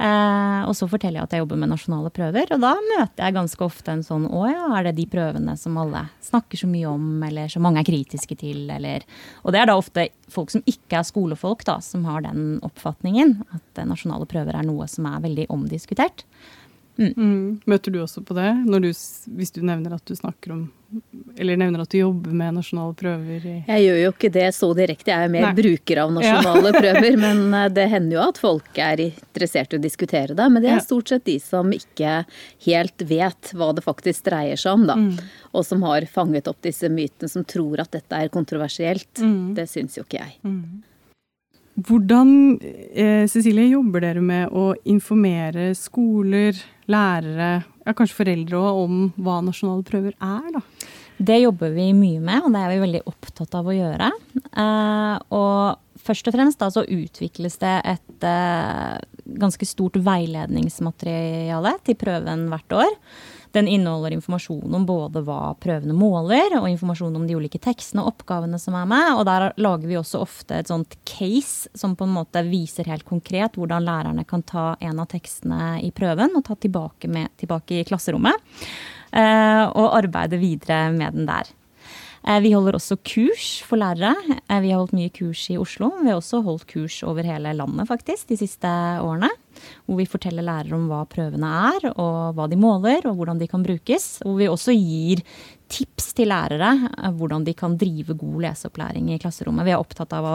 Eh, 0.00 0.62
og 0.66 0.72
så 0.74 0.88
forteller 0.90 1.20
jeg 1.20 1.28
at 1.28 1.34
jeg 1.36 1.42
jobber 1.42 1.58
med 1.60 1.70
nasjonale 1.70 2.10
prøver, 2.14 2.48
og 2.54 2.62
da 2.62 2.72
møter 2.78 3.26
jeg 3.26 3.36
ganske 3.36 3.66
ofte 3.66 3.92
en 3.92 4.04
sånn 4.06 4.24
å 4.26 4.46
ja, 4.48 4.64
er 4.78 4.88
det 4.88 4.96
de 4.96 5.06
prøvene 5.10 5.54
som 5.60 5.76
alle 5.78 6.06
snakker 6.24 6.62
så 6.62 6.70
mye 6.70 6.88
om, 6.90 7.06
eller 7.26 7.52
som 7.52 7.62
mange 7.66 7.82
er 7.82 7.88
kritiske 7.90 8.38
til, 8.40 8.64
eller 8.72 9.04
Og 9.44 9.52
det 9.52 9.60
er 9.60 9.70
da 9.70 9.76
ofte 9.78 10.08
folk 10.32 10.50
som 10.54 10.64
ikke 10.66 10.98
er 10.98 11.06
skolefolk, 11.06 11.66
da, 11.68 11.78
som 11.84 12.06
har 12.08 12.24
den 12.24 12.56
oppfatningen. 12.64 13.42
At 13.52 13.84
nasjonale 13.86 14.26
prøver 14.30 14.56
er 14.56 14.66
noe 14.66 14.88
som 14.90 15.06
er 15.10 15.22
veldig 15.22 15.46
omdiskutert. 15.52 16.24
Mm. 17.00 17.12
Mm. 17.16 17.60
Møter 17.66 17.94
du 17.94 18.02
også 18.02 18.22
på 18.26 18.36
det, 18.36 18.50
du, 18.68 18.88
hvis 19.38 19.54
du 19.54 19.62
nevner 19.64 19.96
at 19.96 20.04
du 20.06 20.16
snakker 20.16 20.56
om 20.56 20.70
eller 21.36 21.56
nevner 21.56 21.80
at 21.82 21.90
du 21.90 21.98
jobber 21.98 22.34
med 22.36 22.58
nasjonale 22.58 22.94
prøver? 22.94 23.46
jeg 23.64 23.84
gjør 23.84 23.98
jo 24.02 24.10
ikke 24.12 24.30
det 24.34 24.48
så 24.52 24.68
direkte, 24.76 25.08
jeg 25.08 25.28
er 25.28 25.32
mer 25.32 25.46
Nei. 25.46 25.52
bruker 25.56 26.02
av 26.02 26.12
nasjonale 26.12 26.72
ja. 26.72 26.80
prøver. 26.82 27.16
Men 27.22 27.40
eh, 27.56 27.68
det 27.72 27.86
hender 27.94 28.16
jo 28.18 28.22
at 28.26 28.40
folk 28.42 28.80
er 28.82 29.04
interessert 29.06 29.72
i 29.72 29.80
å 29.80 29.82
diskutere 29.82 30.36
det. 30.36 30.48
Men 30.52 30.64
det 30.64 30.74
er 30.74 30.84
stort 30.84 31.12
sett 31.12 31.24
de 31.28 31.38
som 31.40 31.72
ikke 31.72 32.22
helt 32.66 33.06
vet 33.08 33.54
hva 33.56 33.70
det 33.76 33.86
faktisk 33.86 34.28
dreier 34.28 34.60
seg 34.60 34.76
om, 34.76 34.86
da. 34.90 34.98
Mm. 35.00 35.16
Og 35.56 35.66
som 35.68 35.84
har 35.88 36.04
fanget 36.12 36.50
opp 36.52 36.60
disse 36.64 36.92
mytene, 36.92 37.30
som 37.32 37.46
tror 37.48 37.86
at 37.86 37.96
dette 37.96 38.24
er 38.26 38.32
kontroversielt. 38.32 39.14
Mm. 39.24 39.54
Det 39.56 39.68
syns 39.72 39.96
jo 39.96 40.04
ikke 40.04 40.20
jeg. 40.20 40.40
Mm. 40.44 40.82
Hvordan 41.72 42.58
eh, 42.60 43.24
Cecilie, 43.30 43.70
jobber 43.72 44.04
dere 44.04 44.22
med 44.24 44.52
å 44.52 44.72
informere 44.84 45.70
skoler, 45.78 46.58
lærere, 46.90 47.62
ja, 47.86 47.94
kanskje 47.96 48.18
foreldre 48.18 48.58
òg, 48.60 48.80
om 48.82 48.98
hva 49.16 49.38
nasjonale 49.44 49.86
prøver 49.86 50.12
er? 50.18 50.50
da? 50.52 50.60
Det 51.22 51.38
jobber 51.42 51.72
vi 51.72 51.92
mye 51.96 52.20
med, 52.20 52.44
og 52.44 52.52
det 52.52 52.60
er 52.60 52.72
vi 52.72 52.82
veldig 52.82 53.02
opptatt 53.08 53.56
av 53.56 53.70
å 53.70 53.76
gjøre. 53.76 54.10
Eh, 54.36 55.16
og 55.38 56.02
først 56.02 56.28
og 56.28 56.36
fremst 56.36 56.60
da 56.60 56.68
så 56.74 56.84
utvikles 56.84 57.56
det 57.62 57.76
et 57.94 58.26
eh, 58.26 58.96
ganske 59.40 59.68
stort 59.68 59.96
veiledningsmateriale 60.02 61.76
til 61.86 61.98
prøven 62.00 62.48
hvert 62.52 62.76
år. 62.82 62.98
Den 63.52 63.68
inneholder 63.68 64.14
informasjon 64.16 64.74
om 64.74 64.86
både 64.88 65.20
hva 65.26 65.52
prøvene 65.60 65.96
måler, 65.96 66.56
og 66.56 66.68
informasjon 66.70 67.16
om 67.18 67.26
de 67.28 67.36
ulike 67.36 67.60
tekstene 67.62 68.04
og 68.04 68.14
oppgavene 68.14 68.60
som 68.60 68.76
er 68.78 68.88
med. 68.88 69.08
Og 69.18 69.26
der 69.28 69.48
lager 69.60 69.90
vi 69.90 69.98
også 70.00 70.22
ofte 70.24 70.60
et 70.62 70.72
sånt 70.72 70.96
case 71.08 71.68
som 71.76 71.96
på 71.98 72.08
en 72.08 72.14
måte 72.16 72.44
viser 72.48 72.88
helt 72.88 73.04
konkret 73.08 73.58
hvordan 73.60 73.84
lærerne 73.84 74.24
kan 74.28 74.44
ta 74.48 74.72
en 74.80 75.02
av 75.02 75.10
tekstene 75.12 75.76
i 75.84 75.92
prøven 75.94 76.38
og 76.38 76.46
ta 76.48 76.56
tilbake, 76.56 77.10
med, 77.12 77.32
tilbake 77.40 77.82
i 77.82 77.88
klasserommet. 77.88 78.40
Eh, 79.12 79.64
og 79.76 79.98
arbeide 79.98 80.40
videre 80.40 80.86
med 80.94 81.12
den 81.18 81.28
der. 81.28 81.52
Eh, 82.22 82.40
vi 82.40 82.54
holder 82.54 82.78
også 82.78 82.96
kurs 83.04 83.60
for 83.66 83.80
lærere. 83.80 84.14
Eh, 84.48 84.60
vi 84.62 84.70
har 84.70 84.80
holdt 84.80 84.94
mye 84.96 85.12
kurs 85.12 85.44
i 85.50 85.58
Oslo. 85.60 85.90
Vi 86.00 86.08
har 86.08 86.20
også 86.20 86.42
holdt 86.46 86.68
kurs 86.70 87.02
over 87.04 87.26
hele 87.26 87.52
landet 87.58 87.88
faktisk 87.90 88.30
de 88.30 88.38
siste 88.40 88.70
årene. 89.02 89.30
Hvor 89.86 89.98
vi 90.00 90.08
forteller 90.08 90.46
lærere 90.46 90.76
om 90.78 90.86
hva 90.90 91.02
prøvene 91.10 91.56
er, 91.72 91.88
og 91.92 92.36
hva 92.36 92.48
de 92.50 92.60
måler, 92.60 93.06
og 93.08 93.18
hvordan 93.18 93.42
de 93.42 93.50
kan 93.50 93.64
brukes. 93.66 94.14
Hvor 94.24 94.38
vi 94.40 94.50
også 94.50 94.76
gir 94.76 95.24
tips 95.72 96.10
til 96.16 96.30
lærere 96.30 96.70
eh, 96.90 97.10
hvordan 97.16 97.46
de 97.46 97.54
kan 97.56 97.76
drive 97.80 98.16
god 98.18 98.40
leseopplæring 98.44 99.12
i 99.12 99.18
klasserommet. 99.22 99.66
Vi 99.66 99.74
er 99.74 99.80
opptatt 99.80 100.12
av 100.16 100.28
å 100.28 100.34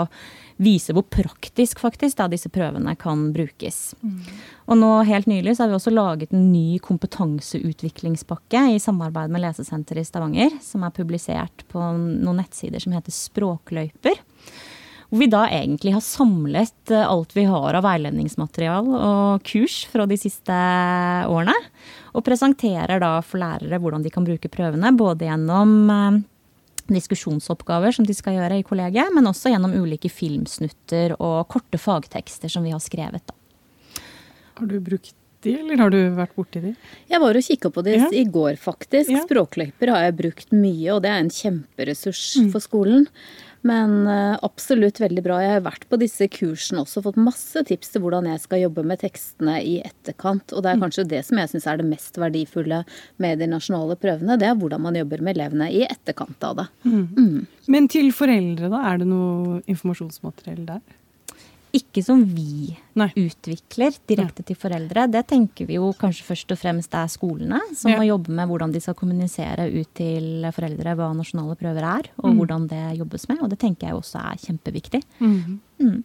vise 0.64 0.96
hvor 0.96 1.06
praktisk 1.14 1.82
faktisk 1.84 2.18
da 2.18 2.30
disse 2.32 2.50
prøvene 2.54 2.96
kan 3.00 3.28
brukes. 3.36 3.92
Mm. 4.02 4.24
Og 4.68 4.82
nå 4.82 4.92
helt 5.10 5.30
nylig 5.30 5.56
så 5.56 5.66
har 5.66 5.74
vi 5.74 5.78
også 5.78 5.94
laget 5.94 6.34
en 6.34 6.50
ny 6.52 6.80
kompetanseutviklingspakke 6.84 8.64
i 8.74 8.82
samarbeid 8.82 9.34
med 9.34 9.46
Lesesenteret 9.46 10.06
i 10.06 10.10
Stavanger, 10.10 10.58
som 10.64 10.86
er 10.88 10.96
publisert 10.96 11.68
på 11.72 11.84
noen 11.84 12.42
nettsider 12.42 12.84
som 12.84 12.98
heter 12.98 13.16
Språkløyper. 13.16 14.18
Hvor 15.08 15.22
vi 15.24 15.30
da 15.32 15.46
egentlig 15.48 15.94
har 15.96 16.04
samlet 16.04 16.92
eh, 16.92 17.08
alt 17.08 17.36
vi 17.36 17.46
har 17.48 17.78
av 17.80 17.86
veiledningsmaterial 17.86 18.90
og 18.92 19.46
kurs 19.48 19.86
fra 19.88 20.08
de 20.10 20.18
siste 20.20 20.56
årene. 21.32 21.56
Og 22.18 22.26
presenterer 22.28 23.00
da 23.00 23.14
for 23.24 23.40
lærere 23.40 23.80
hvordan 23.80 24.04
de 24.04 24.12
kan 24.12 24.28
bruke 24.28 24.52
prøvene, 24.52 24.92
både 25.00 25.30
gjennom 25.30 25.78
eh, 25.94 26.20
diskusjonsoppgaver 26.92 27.96
som 27.96 28.08
de 28.08 28.16
skal 28.16 28.36
gjøre 28.38 28.60
i 28.60 28.66
kollegiet, 28.68 29.14
men 29.16 29.30
også 29.32 29.52
gjennom 29.54 29.76
ulike 29.80 30.12
filmsnutter 30.12 31.16
og 31.20 31.48
korte 31.52 31.80
fagtekster 31.80 32.52
som 32.52 32.68
vi 32.68 32.76
har 32.76 32.84
skrevet. 32.84 33.24
Da. 33.28 34.04
Har 34.60 34.68
du 34.68 34.80
brukt 34.84 35.16
de, 35.48 35.58
eller 35.64 35.84
har 35.84 35.94
du 35.94 36.00
vært 36.18 36.38
borti 36.38 36.62
de? 36.64 36.76
Jeg 37.10 37.24
var 37.24 37.40
og 37.40 37.50
kikka 37.50 37.74
på 37.74 37.84
de 37.88 37.98
ja. 37.98 38.08
i 38.14 38.24
går, 38.38 38.56
faktisk. 38.62 39.12
Ja. 39.14 39.26
Språkløyper 39.26 39.94
har 39.96 40.08
jeg 40.08 40.18
brukt 40.22 40.56
mye, 40.56 40.88
og 40.96 41.04
det 41.06 41.12
er 41.14 41.22
en 41.24 41.34
kjemperessurs 41.34 42.24
mm. 42.44 42.50
for 42.56 42.64
skolen. 42.64 43.08
Men 43.68 44.08
eh, 44.08 44.38
absolutt 44.46 45.00
veldig 45.02 45.24
bra. 45.26 45.40
Jeg 45.44 45.56
har 45.58 45.64
vært 45.66 45.88
på 45.90 46.00
disse 46.00 46.28
kursene 46.32 46.84
også, 46.84 47.02
fått 47.06 47.20
masse 47.20 47.64
tips 47.68 47.94
til 47.94 48.04
hvordan 48.04 48.30
jeg 48.30 48.44
skal 48.44 48.62
jobbe 48.66 48.86
med 48.88 49.02
tekstene 49.02 49.58
i 49.66 49.78
etterkant. 49.82 50.54
Og 50.54 50.64
det 50.64 50.72
er 50.72 50.80
mm. 50.80 50.86
kanskje 50.86 51.08
det 51.16 51.24
som 51.28 51.42
jeg 51.42 51.52
syns 51.54 51.68
er 51.70 51.82
det 51.82 51.88
mest 51.90 52.20
verdifulle 52.22 52.84
med 53.24 53.42
de 53.42 53.50
nasjonale 53.52 53.98
prøvene. 54.00 54.38
Det 54.40 54.50
er 54.50 54.60
hvordan 54.60 54.86
man 54.86 55.00
jobber 55.00 55.26
med 55.26 55.38
elevene 55.38 55.72
i 55.74 55.84
etterkant 55.88 56.48
av 56.48 56.62
det. 56.62 56.68
Mm. 56.86 57.04
Mm. 57.18 57.68
Men 57.74 57.90
til 57.92 58.14
foreldre, 58.16 58.72
da? 58.72 58.84
Er 58.92 59.02
det 59.02 59.10
noe 59.10 59.60
informasjonsmateriell 59.66 60.64
der? 60.70 60.84
Ikke 61.78 62.02
som 62.06 62.22
vi 62.26 62.74
Nei. 62.98 63.08
utvikler 63.18 63.96
direkte 64.10 64.44
til 64.48 64.58
foreldre. 64.60 65.06
Det 65.14 65.24
tenker 65.30 65.70
vi 65.70 65.78
jo 65.78 65.92
kanskje 65.98 66.26
først 66.28 66.54
og 66.56 66.60
fremst 66.62 66.98
er 66.98 67.10
skolene 67.12 67.62
som 67.78 67.92
ja. 67.92 68.00
må 68.00 68.08
jobbe 68.08 68.34
med 68.36 68.50
hvordan 68.50 68.74
de 68.74 68.82
skal 68.84 68.98
kommunisere 68.98 69.70
ut 69.72 69.92
til 69.98 70.48
foreldre 70.56 70.96
hva 70.98 71.12
nasjonale 71.16 71.58
prøver 71.60 71.88
er, 71.88 72.12
og 72.20 72.32
mm. 72.32 72.38
hvordan 72.42 72.70
det 72.72 72.84
jobbes 73.00 73.28
med. 73.32 73.42
Og 73.44 73.52
det 73.54 73.60
tenker 73.64 73.90
jeg 73.90 74.00
også 74.00 74.22
er 74.24 74.46
kjempeviktig. 74.46 75.04
Mm. 75.22 75.60
Mm. 75.82 76.00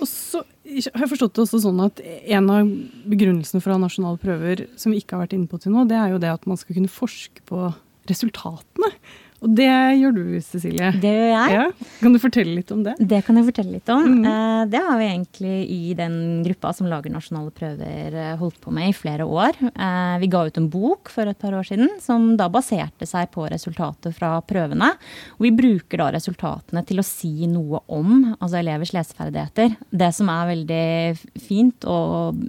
Og 0.00 0.08
så 0.10 0.42
har 0.42 1.04
jeg 1.04 1.12
forstått 1.12 1.36
det 1.36 1.44
også 1.44 1.60
sånn 1.64 1.82
at 1.84 2.00
en 2.04 2.50
av 2.52 2.70
begrunnelsene 3.08 3.62
ha 3.64 3.80
nasjonale 3.80 4.20
prøver 4.20 4.66
som 4.80 4.92
vi 4.92 5.00
ikke 5.00 5.16
har 5.16 5.24
vært 5.26 5.36
inne 5.36 5.50
på 5.50 5.60
til 5.62 5.74
nå, 5.74 5.86
det 5.88 5.98
er 5.98 6.14
jo 6.14 6.22
det 6.22 6.32
at 6.34 6.48
man 6.50 6.58
skal 6.60 6.76
kunne 6.78 6.92
forske 6.92 7.44
på 7.48 7.68
resultatene. 8.10 8.90
Og 9.44 9.50
det 9.58 9.68
gjør 9.98 10.14
du, 10.16 10.22
Cecilie. 10.40 10.88
Det 11.02 11.10
gjør 11.10 11.30
jeg. 11.34 11.52
Ja. 11.52 11.64
Kan 12.00 12.14
du 12.14 12.20
fortelle 12.22 12.54
litt 12.56 12.70
om 12.72 12.80
det? 12.86 12.94
Det 12.96 13.20
kan 13.26 13.36
jeg 13.36 13.48
fortelle 13.50 13.74
litt 13.76 13.90
om. 13.92 14.06
Mm. 14.24 14.70
Det 14.72 14.80
har 14.86 14.96
vi 14.96 15.08
egentlig 15.10 15.56
i 15.74 15.96
den 15.98 16.16
gruppa 16.46 16.72
som 16.76 16.88
lager 16.88 17.12
nasjonale 17.12 17.52
prøver 17.54 18.16
eh, 18.16 18.30
holdt 18.40 18.56
på 18.64 18.72
med 18.72 18.88
i 18.88 18.96
flere 18.96 19.26
år. 19.28 19.58
Eh, 19.68 20.14
vi 20.22 20.30
ga 20.32 20.44
ut 20.48 20.60
en 20.60 20.70
bok 20.72 21.12
for 21.12 21.28
et 21.28 21.40
par 21.40 21.56
år 21.58 21.66
siden 21.68 21.92
som 22.00 22.30
da 22.40 22.48
baserte 22.52 23.08
seg 23.08 23.28
på 23.34 23.44
resultatet 23.52 24.16
fra 24.16 24.38
prøvene. 24.48 24.94
Og 25.36 25.48
vi 25.48 25.52
bruker 25.58 26.00
da 26.00 26.08
resultatene 26.14 26.84
til 26.88 27.02
å 27.02 27.06
si 27.06 27.50
noe 27.50 27.82
om 27.92 28.30
altså 28.38 28.62
elevers 28.62 28.94
leseferdigheter. 28.96 29.76
Det 29.92 30.10
som 30.16 30.32
er 30.32 30.50
veldig 30.54 30.86
fint 31.44 31.84
og 31.90 32.40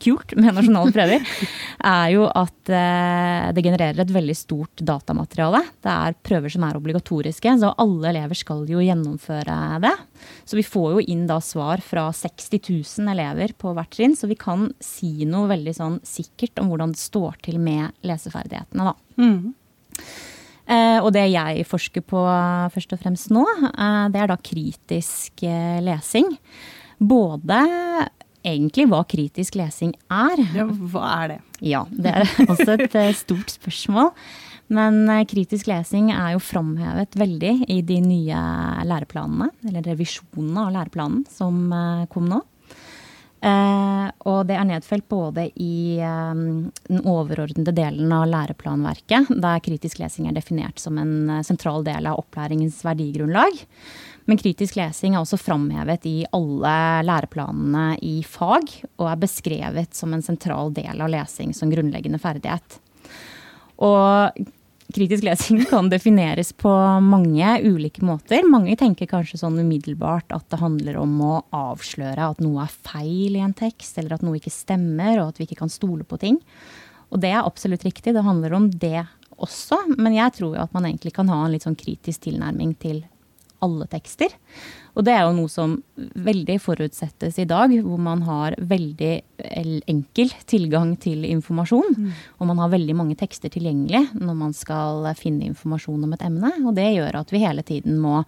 kult 0.00 0.36
med 0.36 0.52
nasjonale 0.58 0.92
prøver, 0.94 1.32
er 1.96 2.12
jo 2.12 2.28
at 2.28 2.58
det 2.70 3.64
genererer 3.64 4.04
et 4.04 4.12
veldig 4.14 4.36
stort 4.36 4.82
datamateriale. 4.86 5.62
Det 5.80 5.90
er 5.90 6.09
er 6.10 6.18
prøver 6.26 6.52
som 6.52 6.64
er 6.66 6.78
obligatoriske, 6.78 7.54
så 7.62 7.72
alle 7.80 8.10
elever 8.12 8.38
skal 8.38 8.64
jo 8.68 8.82
gjennomføre 8.84 9.58
det. 9.84 9.94
Så 10.48 10.58
vi 10.58 10.66
får 10.66 10.96
jo 10.96 11.04
inn 11.14 11.26
da 11.30 11.38
svar 11.44 11.82
fra 11.84 12.08
60 12.14 12.60
000 12.68 13.12
elever 13.14 13.54
på 13.58 13.74
hvert 13.76 13.92
trinn, 13.96 14.16
så 14.18 14.30
vi 14.30 14.38
kan 14.40 14.68
si 14.84 15.26
noe 15.28 15.50
veldig 15.50 15.76
sånn 15.76 16.00
sikkert 16.06 16.60
om 16.62 16.72
hvordan 16.72 16.94
det 16.94 17.02
står 17.02 17.40
til 17.46 17.60
med 17.62 17.96
leseferdighetene, 18.06 18.92
da. 18.92 18.94
Mm. 19.20 19.54
Eh, 20.70 20.98
og 21.02 21.10
det 21.16 21.26
jeg 21.32 21.66
forsker 21.66 22.04
på 22.06 22.20
først 22.74 22.94
og 22.94 23.02
fremst 23.02 23.32
nå, 23.34 23.42
eh, 23.70 24.06
det 24.14 24.22
er 24.22 24.30
da 24.30 24.38
kritisk 24.38 25.42
eh, 25.46 25.80
lesing. 25.82 26.30
Både 27.00 27.64
egentlig 28.46 28.86
hva 28.90 29.02
kritisk 29.08 29.58
lesing 29.60 29.94
er. 30.12 30.44
Ja, 30.56 30.66
hva 30.68 31.08
er 31.22 31.34
det? 31.34 31.40
Ja, 31.72 31.84
det 31.90 32.14
er 32.22 32.30
også 32.50 32.76
et 32.76 32.96
eh, 32.98 33.12
stort 33.16 33.52
spørsmål. 33.58 34.12
Men 34.70 35.02
eh, 35.10 35.24
kritisk 35.26 35.66
lesing 35.70 36.12
er 36.14 36.36
jo 36.36 36.42
framhevet 36.42 37.18
veldig 37.18 37.54
i 37.70 37.80
de 37.86 37.98
nye 38.04 38.42
læreplanene, 38.86 39.50
eller 39.66 39.86
revisjonene 39.90 40.68
av 40.68 40.74
læreplanen 40.76 41.24
som 41.30 41.64
eh, 41.74 42.06
kom 42.12 42.28
nå. 42.30 42.38
Eh, 43.40 44.06
og 44.30 44.44
det 44.46 44.54
er 44.54 44.68
nedfelt 44.68 45.08
både 45.10 45.46
i 45.64 45.96
den 45.96 47.00
overordnede 47.08 47.72
delen 47.74 48.12
av 48.14 48.28
læreplanverket, 48.30 49.32
der 49.42 49.64
kritisk 49.64 49.98
lesing 50.02 50.28
er 50.28 50.36
definert 50.36 50.78
som 50.78 51.00
en 51.00 51.40
sentral 51.46 51.82
del 51.86 52.06
av 52.06 52.20
opplæringens 52.20 52.82
verdigrunnlag. 52.86 53.58
Men 54.30 54.38
kritisk 54.38 54.76
lesing 54.78 55.16
er 55.16 55.24
også 55.24 55.40
framhevet 55.40 56.06
i 56.06 56.14
alle 56.36 56.76
læreplanene 57.08 57.96
i 58.06 58.20
fag, 58.22 58.70
og 59.00 59.08
er 59.08 59.18
beskrevet 59.24 59.98
som 59.98 60.14
en 60.14 60.22
sentral 60.22 60.70
del 60.76 61.02
av 61.02 61.10
lesing 61.10 61.56
som 61.56 61.72
grunnleggende 61.72 62.20
ferdighet. 62.22 62.78
Og 63.80 64.44
kritisk 64.94 65.24
lesing 65.26 65.62
kan 65.70 65.88
defineres 65.92 66.52
på 66.56 66.70
mange 67.04 67.52
ulike 67.64 68.04
måter. 68.06 68.44
Mange 68.48 68.76
tenker 68.80 69.08
kanskje 69.10 69.40
sånn 69.40 69.58
umiddelbart 69.60 70.32
at 70.34 70.46
det 70.52 70.60
handler 70.60 70.98
om 71.00 71.14
å 71.24 71.32
avsløre 71.56 72.30
at 72.32 72.42
noe 72.44 72.64
er 72.64 72.76
feil 72.90 73.38
i 73.38 73.44
en 73.44 73.56
tekst, 73.56 73.98
eller 73.98 74.16
at 74.16 74.24
noe 74.26 74.38
ikke 74.40 74.52
stemmer, 74.54 75.20
og 75.20 75.32
at 75.32 75.40
vi 75.40 75.48
ikke 75.48 75.60
kan 75.62 75.72
stole 75.72 76.06
på 76.06 76.20
ting. 76.22 76.40
Og 77.10 77.22
det 77.22 77.32
er 77.34 77.42
absolutt 77.42 77.86
riktig, 77.86 78.14
det 78.14 78.26
handler 78.26 78.54
om 78.56 78.68
det 78.70 79.04
også. 79.40 79.82
Men 79.96 80.14
jeg 80.18 80.36
tror 80.38 80.54
jo 80.56 80.64
at 80.64 80.76
man 80.76 80.86
egentlig 80.88 81.14
kan 81.16 81.30
ha 81.32 81.42
en 81.44 81.54
litt 81.54 81.66
sånn 81.66 81.78
kritisk 81.78 82.28
tilnærming 82.28 82.76
til 82.82 83.02
alle 83.64 83.88
tekster. 83.90 84.32
Og 85.00 85.06
det 85.06 85.14
er 85.16 85.22
jo 85.24 85.32
noe 85.32 85.48
som 85.48 85.78
veldig 85.96 86.58
forutsettes 86.60 87.38
i 87.40 87.46
dag, 87.48 87.72
hvor 87.80 88.00
man 88.04 88.20
har 88.26 88.52
veldig 88.60 89.12
enkel 89.88 90.32
tilgang 90.50 90.90
til 91.00 91.24
informasjon. 91.24 91.94
Mm. 91.96 92.10
Og 92.36 92.50
man 92.50 92.60
har 92.60 92.72
veldig 92.74 92.96
mange 92.98 93.16
tekster 93.16 93.48
tilgjengelig 93.54 94.02
når 94.20 94.36
man 94.36 94.52
skal 94.56 95.08
finne 95.16 95.48
informasjon 95.48 96.04
om 96.04 96.12
et 96.12 96.24
emne. 96.26 96.50
Og 96.68 96.76
det 96.76 96.90
gjør 96.92 97.16
at 97.22 97.32
vi 97.32 97.40
hele 97.40 97.64
tiden 97.64 97.96
må 98.02 98.18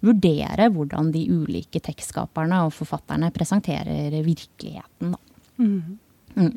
vurdere 0.00 0.70
hvordan 0.72 1.12
de 1.12 1.26
ulike 1.28 1.82
tekstskaperne 1.84 2.62
og 2.64 2.72
forfatterne 2.78 3.28
presenterer 3.36 4.16
virkeligheten. 4.24 5.12
Mm. 5.60 5.98
Mm. 6.38 6.54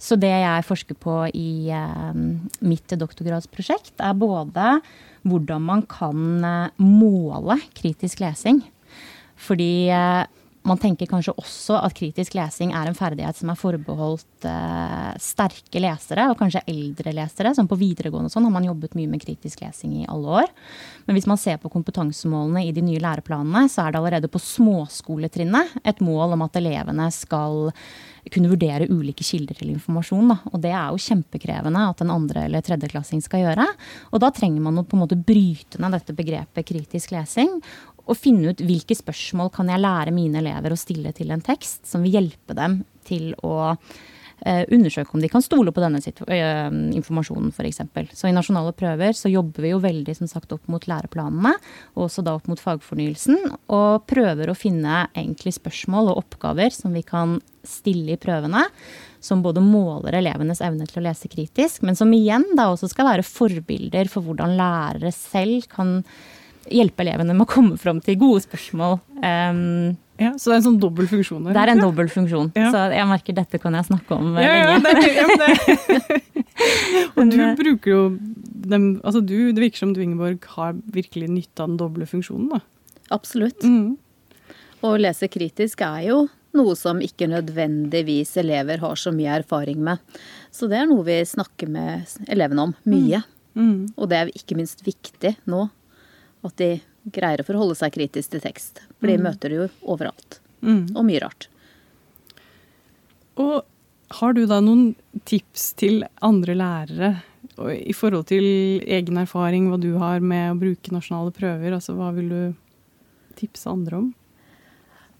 Så 0.00 0.16
det 0.20 0.32
jeg 0.32 0.66
forsker 0.68 0.96
på 1.00 1.14
i 1.36 1.70
eh, 1.72 2.20
mitt 2.68 2.92
doktorgradsprosjekt, 3.00 3.96
er 3.96 4.12
både 4.16 4.76
hvordan 5.28 5.64
man 5.72 5.86
kan 5.88 6.44
eh, 6.44 6.84
måle 6.84 7.56
kritisk 7.80 8.20
lesing. 8.24 8.60
Fordi 9.40 9.72
eh, 9.94 10.26
man 10.68 10.78
tenker 10.80 11.08
kanskje 11.08 11.32
også 11.40 11.78
at 11.80 11.94
kritisk 11.96 12.34
lesing 12.36 12.74
er 12.76 12.90
en 12.90 12.96
ferdighet 12.96 13.38
som 13.38 13.48
er 13.52 13.58
forbeholdt 13.58 14.46
eh, 14.48 15.08
sterke 15.22 15.80
lesere, 15.80 16.26
og 16.28 16.36
kanskje 16.40 16.62
eldre 16.68 17.14
lesere. 17.16 17.54
Som 17.56 17.68
på 17.70 17.78
videregående 17.80 18.28
og 18.28 18.34
sånn 18.34 18.46
har 18.48 18.54
man 18.54 18.68
jobbet 18.68 18.96
mye 18.98 19.08
med 19.10 19.24
kritisk 19.24 19.64
lesing 19.64 19.96
i 20.02 20.06
alle 20.10 20.42
år. 20.42 20.52
Men 21.06 21.16
hvis 21.16 21.28
man 21.30 21.40
ser 21.40 21.56
på 21.62 21.72
kompetansemålene 21.72 22.66
i 22.68 22.74
de 22.76 22.84
nye 22.84 23.00
læreplanene, 23.00 23.64
så 23.72 23.86
er 23.86 23.94
det 23.94 24.02
allerede 24.02 24.32
på 24.32 24.42
småskoletrinnet 24.44 25.80
et 25.80 26.04
mål 26.04 26.36
om 26.36 26.44
at 26.44 26.60
elevene 26.60 27.08
skal 27.14 27.72
kunne 28.28 28.50
vurdere 28.50 28.88
ulike 28.92 29.24
kilder 29.24 29.56
til 29.56 29.72
informasjon. 29.72 30.28
Da. 30.28 30.36
Og 30.52 30.60
det 30.60 30.74
er 30.74 30.92
jo 30.92 31.00
kjempekrevende 31.00 31.86
at 31.88 32.02
en 32.04 32.12
andre- 32.12 32.44
eller 32.44 32.64
tredjeklassing 32.64 33.22
skal 33.24 33.46
gjøre. 33.46 33.66
Og 34.12 34.20
da 34.20 34.30
trenger 34.34 34.60
man 34.60 34.82
å 34.82 34.84
på 34.84 34.98
en 34.98 35.04
måte 35.06 35.16
bryte 35.16 35.80
ned 35.80 35.96
dette 35.96 36.16
begrepet 36.16 36.68
kritisk 36.68 37.14
lesing 37.16 37.56
og 38.10 38.18
finne 38.18 38.50
ut 38.52 38.62
hvilke 38.66 38.96
spørsmål 38.98 39.52
kan 39.54 39.70
jeg 39.70 39.82
lære 39.82 40.14
mine 40.14 40.40
elever 40.42 40.74
å 40.74 40.78
stille 40.78 41.12
til 41.16 41.30
en 41.34 41.44
tekst 41.44 41.86
som 41.88 42.02
vil 42.04 42.18
hjelpe 42.18 42.56
dem 42.58 42.80
til 43.06 43.30
å 43.46 43.54
uh, 43.70 44.64
undersøke 44.72 45.14
om 45.14 45.22
de 45.22 45.30
kan 45.30 45.44
stole 45.44 45.72
på 45.74 45.82
denne 45.82 46.00
uh, 46.00 46.72
informasjonen, 46.96 47.52
f.eks. 47.54 47.82
Så 48.16 48.28
i 48.28 48.34
nasjonale 48.34 48.74
prøver 48.76 49.14
så 49.16 49.30
jobber 49.32 49.66
vi 49.66 49.74
jo 49.74 49.82
veldig 49.82 50.16
som 50.18 50.30
sagt, 50.30 50.52
opp 50.56 50.66
mot 50.72 50.86
læreplanene, 50.90 51.54
og 51.96 52.08
også 52.08 52.24
da 52.26 52.34
opp 52.38 52.50
mot 52.50 52.60
fagfornyelsen, 52.60 53.38
og 53.72 54.08
prøver 54.10 54.50
å 54.50 54.58
finne 54.58 55.04
egentlig 55.12 55.54
spørsmål 55.60 56.12
og 56.12 56.24
oppgaver 56.24 56.74
som 56.74 56.96
vi 56.96 57.04
kan 57.06 57.38
stille 57.66 58.16
i 58.16 58.20
prøvene. 58.20 58.66
Som 59.20 59.42
både 59.44 59.60
måler 59.60 60.16
elevenes 60.16 60.62
evne 60.64 60.86
til 60.88 61.02
å 61.02 61.04
lese 61.04 61.28
kritisk, 61.28 61.82
men 61.84 61.98
som 61.98 62.08
igjen 62.16 62.46
da 62.56 62.70
også 62.72 62.88
skal 62.88 63.10
være 63.10 63.26
forbilder 63.26 64.08
for 64.08 64.24
hvordan 64.24 64.56
lærere 64.56 65.12
selv 65.12 65.68
kan 65.68 65.98
hjelpe 66.70 67.04
elevene 67.04 67.34
med 67.34 67.46
å 67.46 67.50
komme 67.50 67.78
fram 67.80 68.00
til 68.04 68.18
gode 68.20 68.44
spørsmål. 68.44 68.98
Um, 69.20 69.98
ja, 70.20 70.34
Så 70.36 70.50
det 70.50 70.54
er 70.54 70.58
en 70.58 70.66
sånn 70.66 70.80
dobbel 70.80 71.06
funksjon 71.08 71.46
Det 71.48 71.56
er 71.56 71.72
en 71.72 71.80
dobbel 71.80 72.10
funksjon. 72.12 72.50
Ja. 72.58 72.68
Så 72.74 72.82
jeg 72.92 73.08
merker 73.08 73.36
dette 73.38 73.60
kan 73.62 73.76
jeg 73.78 73.88
snakke 73.88 74.18
om 74.18 74.34
ja, 74.36 74.50
lenge. 74.52 74.74
Ja, 74.74 74.80
det, 74.84 75.12
ja, 75.16 75.28
det. 75.42 76.40
Og 77.14 77.30
du 77.32 77.38
eh, 77.40 77.54
bruker 77.56 77.94
jo 77.94 78.02
dem, 78.70 78.90
altså 79.00 79.22
du, 79.24 79.52
Det 79.54 79.64
virker 79.64 79.80
som 79.80 79.94
du 79.96 80.02
Ingeborg, 80.04 80.44
har 80.58 80.76
virkelig 80.92 81.30
nytte 81.32 81.64
av 81.64 81.72
den 81.72 81.80
doble 81.80 82.08
funksjonen. 82.10 82.50
da. 82.52 82.60
Absolutt. 83.16 83.64
Mm. 83.64 83.96
Å 84.84 84.92
lese 85.00 85.28
kritisk 85.32 85.80
er 85.88 86.04
jo 86.10 86.20
noe 86.56 86.76
som 86.76 87.00
ikke 87.00 87.30
nødvendigvis 87.30 88.34
elever 88.42 88.80
har 88.82 89.00
så 89.00 89.12
mye 89.14 89.40
erfaring 89.40 89.80
med. 89.86 90.00
Så 90.52 90.68
det 90.68 90.82
er 90.82 90.88
noe 90.90 91.06
vi 91.06 91.20
snakker 91.24 91.70
med 91.70 92.10
elevene 92.28 92.68
om 92.68 92.76
mye. 92.90 93.22
Mm. 93.24 93.36
Mm. 93.60 93.78
Og 93.96 94.10
det 94.10 94.18
er 94.18 94.32
ikke 94.36 94.58
minst 94.58 94.84
viktig 94.86 95.34
nå 95.50 95.64
at 96.46 96.56
de 96.60 96.70
greier 97.12 97.42
å 97.42 97.46
forholde 97.46 97.76
seg 97.78 97.94
kritisk 97.94 98.34
til 98.34 98.44
tekst. 98.44 98.82
For 98.98 99.10
de 99.10 99.18
mm. 99.18 99.26
møter 99.26 99.52
det 99.52 99.58
jo 99.60 99.68
overalt. 99.94 100.40
Mm. 100.60 100.84
Og 100.94 101.04
mye 101.08 101.22
rart. 101.24 101.48
Og 103.40 103.60
har 104.20 104.34
du 104.36 104.42
da 104.50 104.60
noen 104.64 104.94
tips 105.28 105.72
til 105.80 106.02
andre 106.24 106.56
lærere 106.58 107.10
i 107.60 107.92
forhold 107.96 108.28
til 108.30 108.44
egen 108.88 109.20
erfaring, 109.20 109.68
hva 109.70 109.78
du 109.80 109.92
har 110.00 110.22
med 110.24 110.54
å 110.54 110.58
bruke 110.60 110.92
nasjonale 110.94 111.32
prøver? 111.34 111.76
Altså, 111.76 111.94
hva 111.96 112.10
vil 112.16 112.32
du 112.32 112.42
tipse 113.38 113.68
andre 113.70 114.00
om? 114.00 114.08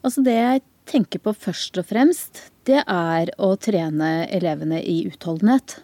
Altså 0.04 0.24
det 0.24 0.36
jeg 0.36 0.62
tenker 0.90 1.22
på 1.22 1.34
først 1.36 1.78
og 1.80 1.86
fremst, 1.90 2.46
det 2.68 2.82
er 2.82 3.30
å 3.38 3.52
trene 3.60 4.26
elevene 4.32 4.80
i 4.82 5.02
utholdenhet. 5.10 5.78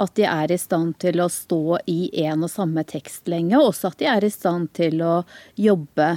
At 0.00 0.14
de 0.18 0.26
er 0.26 0.50
i 0.50 0.58
stand 0.58 0.96
til 1.02 1.20
å 1.22 1.30
stå 1.30 1.78
i 1.90 2.08
en 2.24 2.46
og 2.46 2.50
samme 2.50 2.82
tekst 2.88 3.30
lenge, 3.30 3.58
og 3.58 3.70
også 3.72 3.92
at 3.92 4.00
de 4.00 4.08
er 4.10 4.26
i 4.26 4.32
stand 4.32 4.72
til 4.74 5.02
å 5.04 5.14
jobbe 5.60 6.08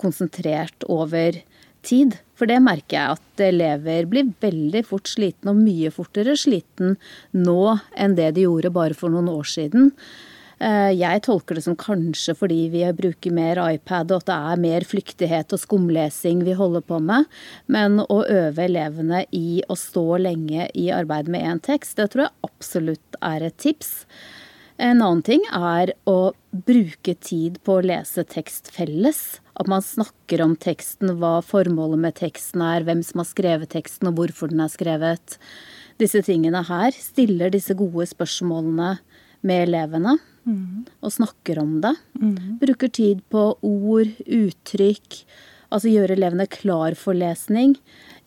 konsentrert 0.00 0.86
over 0.88 1.38
tid. 1.86 2.16
For 2.34 2.50
det 2.50 2.58
merker 2.64 2.96
jeg 2.96 3.18
at 3.18 3.44
elever 3.44 4.08
blir 4.10 4.32
veldig 4.42 4.82
fort 4.88 5.10
sliten, 5.10 5.52
og 5.52 5.60
mye 5.60 5.92
fortere 5.94 6.36
sliten 6.38 6.96
nå 7.36 7.60
enn 7.94 8.16
det 8.18 8.32
de 8.36 8.46
gjorde 8.48 8.72
bare 8.74 8.96
for 8.96 9.12
noen 9.12 9.30
år 9.32 9.48
siden. 9.48 9.92
Eh, 10.60 10.90
jeg 10.92 11.22
tolker 11.24 11.56
det 11.56 11.62
som 11.64 11.76
kanskje 11.80 12.34
fordi 12.36 12.58
vi 12.72 12.82
bruker 12.96 13.32
mer 13.32 13.56
iPad 13.64 14.10
og 14.12 14.20
at 14.20 14.28
det 14.28 14.36
er 14.36 14.60
mer 14.60 14.84
flyktighet 14.84 15.54
og 15.56 15.62
skumlesing 15.62 16.42
vi 16.44 16.56
holder 16.58 16.84
på 16.84 16.98
med. 17.00 17.30
Men 17.72 18.02
å 18.04 18.20
øve 18.20 18.66
elevene 18.66 19.24
i 19.32 19.62
å 19.72 19.76
stå 19.78 20.20
lenge 20.20 20.68
i 20.76 20.90
arbeid 20.92 21.32
med 21.32 21.46
én 21.48 21.64
tekst, 21.64 21.96
det 21.96 22.10
tror 22.12 22.26
jeg 22.26 22.50
absolutt 22.50 23.20
er 23.24 23.48
et 23.48 23.56
tips. 23.62 24.04
En 24.80 25.00
annen 25.00 25.24
ting 25.24 25.42
er 25.48 25.94
å 26.08 26.32
bruke 26.52 27.14
tid 27.20 27.56
på 27.64 27.78
å 27.78 27.84
lese 27.84 28.24
tekst 28.28 28.68
felles. 28.72 29.40
At 29.60 29.68
man 29.68 29.84
snakker 29.84 30.44
om 30.44 30.54
teksten, 30.60 31.16
hva 31.20 31.38
formålet 31.44 32.00
med 32.04 32.16
teksten 32.20 32.64
er, 32.64 32.84
hvem 32.84 33.00
som 33.04 33.20
har 33.20 33.28
skrevet 33.28 33.72
teksten 33.72 34.08
og 34.08 34.20
hvorfor 34.20 34.52
den 34.52 34.60
er 34.64 34.72
skrevet. 34.72 35.36
Disse 36.00 36.20
tingene 36.24 36.62
her 36.68 36.96
stiller 36.96 37.52
disse 37.52 37.76
gode 37.76 38.08
spørsmålene 38.12 38.94
med 39.44 39.66
elevene 39.68 40.18
mm. 40.46 40.84
og 41.00 41.14
snakker 41.14 41.60
om 41.62 41.78
det. 41.84 41.94
Mm. 42.20 42.58
Bruker 42.62 42.92
tid 43.00 43.22
på 43.32 43.46
ord, 43.66 44.12
uttrykk. 44.26 45.22
Altså 45.70 45.92
gjøre 45.92 46.16
elevene 46.16 46.48
klar 46.50 46.96
for 46.98 47.14
lesning. 47.14 47.76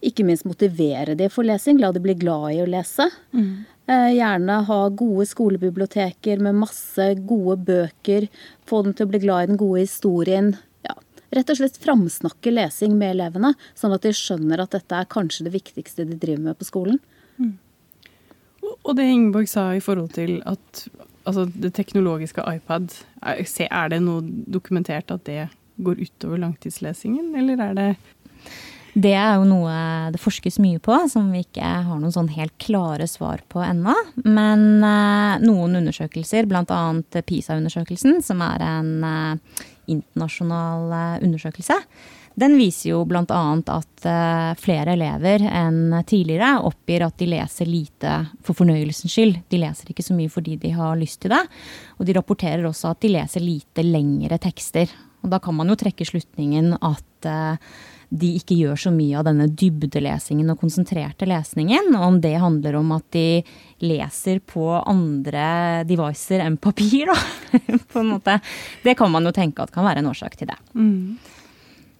Ikke 0.03 0.25
minst 0.27 0.47
motivere 0.47 1.15
de 1.19 1.29
for 1.31 1.47
lesing, 1.47 1.79
la 1.79 1.91
de 1.95 2.01
bli 2.03 2.15
glad 2.19 2.53
i 2.55 2.61
å 2.63 2.67
lese. 2.69 3.09
Mm. 3.35 3.65
Eh, 3.85 4.09
gjerne 4.15 4.61
ha 4.67 4.79
gode 4.95 5.25
skolebiblioteker 5.27 6.39
med 6.43 6.61
masse 6.61 7.09
gode 7.27 7.57
bøker. 7.67 8.29
Få 8.69 8.83
dem 8.85 8.95
til 8.95 9.07
å 9.07 9.11
bli 9.11 9.23
glad 9.25 9.43
i 9.43 9.51
den 9.51 9.59
gode 9.59 9.83
historien. 9.83 10.53
Ja, 10.87 10.95
rett 11.35 11.51
og 11.51 11.59
slett 11.59 11.79
framsnakke 11.83 12.53
lesing 12.53 12.95
med 12.99 13.17
elevene, 13.17 13.53
sånn 13.75 13.95
at 13.95 14.07
de 14.07 14.13
skjønner 14.15 14.63
at 14.63 14.75
dette 14.75 15.01
er 15.01 15.11
kanskje 15.11 15.49
det 15.49 15.57
viktigste 15.57 16.07
de 16.07 16.19
driver 16.19 16.47
med 16.47 16.59
på 16.61 16.69
skolen. 16.69 17.01
Mm. 17.35 17.57
Og 18.83 18.95
det 18.95 19.09
Ingeborg 19.11 19.51
sa 19.51 19.67
i 19.75 19.83
forhold 19.83 20.15
til 20.15 20.37
at 20.47 20.85
altså 21.23 21.47
det 21.47 21.73
teknologiske 21.77 22.43
iPad, 22.55 22.91
er 23.23 23.89
det 23.93 24.01
noe 24.03 24.23
dokumentert 24.23 25.11
at 25.13 25.25
det 25.29 25.47
går 25.83 26.03
utover 26.03 26.41
langtidslesingen, 26.43 27.33
eller 27.39 27.61
er 27.69 27.79
det 27.79 27.89
det 28.93 29.15
er 29.17 29.39
jo 29.39 29.45
noe 29.49 29.73
det 30.13 30.21
forskes 30.21 30.59
mye 30.61 30.77
på, 30.83 30.93
som 31.09 31.31
vi 31.33 31.41
ikke 31.41 31.65
har 31.65 31.97
noen 31.97 32.13
sånn 32.13 32.29
helt 32.35 32.53
klare 32.61 33.07
svar 33.09 33.41
på 33.49 33.63
ennå. 33.65 33.95
Men 34.21 34.83
eh, 34.85 35.39
noen 35.41 35.79
undersøkelser, 35.79 36.45
bl.a. 36.49 36.81
PISA-undersøkelsen, 37.17 38.21
som 38.21 38.43
er 38.45 38.65
en 38.67 38.91
eh, 39.09 39.63
internasjonal 39.95 40.93
eh, 40.93 41.23
undersøkelse, 41.25 41.79
den 42.39 42.57
viser 42.57 42.89
jo 42.89 43.03
bl.a. 43.05 43.23
at 43.23 44.05
uh, 44.07 44.51
flere 44.57 44.95
elever 44.97 45.45
enn 45.45 45.93
tidligere 46.09 46.55
oppgir 46.65 47.05
at 47.05 47.17
de 47.19 47.29
leser 47.29 47.69
lite 47.69 48.15
for 48.45 48.57
fornøyelsens 48.57 49.13
skyld. 49.13 49.39
De 49.53 49.61
leser 49.61 49.93
ikke 49.93 50.05
så 50.05 50.17
mye 50.17 50.31
fordi 50.33 50.57
de 50.61 50.73
har 50.73 50.97
lyst 50.99 51.21
til 51.23 51.35
det. 51.35 51.43
Og 51.99 52.07
de 52.07 52.15
rapporterer 52.17 52.65
også 52.65 52.93
at 52.93 53.03
de 53.05 53.13
leser 53.13 53.43
lite 53.43 53.85
lengre 53.85 54.39
tekster. 54.41 54.91
Og 55.23 55.29
da 55.31 55.39
kan 55.43 55.55
man 55.55 55.69
jo 55.69 55.77
trekke 55.79 56.07
slutningen 56.09 56.73
at 56.81 57.29
uh, 57.29 57.75
de 58.13 58.29
ikke 58.37 58.57
gjør 58.59 58.77
så 58.77 58.91
mye 58.93 59.17
av 59.17 59.25
denne 59.25 59.47
dybdelesingen 59.49 60.51
og 60.53 60.59
konsentrerte 60.61 61.27
lesningen. 61.29 61.93
Og 61.97 62.07
om 62.07 62.19
det 62.21 62.33
handler 62.41 62.77
om 62.77 62.91
at 62.97 63.05
de 63.15 63.43
leser 63.83 64.41
på 64.45 64.67
andre 64.79 65.83
devices 65.89 66.43
enn 66.43 66.59
papir, 66.61 67.09
da. 67.09 67.17
på 67.93 68.01
en 68.01 68.11
måte. 68.15 68.37
Det 68.85 68.97
kan 68.99 69.13
man 69.13 69.25
jo 69.25 69.33
tenke 69.35 69.65
at 69.65 69.73
kan 69.73 69.85
være 69.85 70.03
en 70.03 70.11
årsak 70.11 70.37
til 70.39 70.49
det. 70.49 70.59
Mm. 70.73 71.17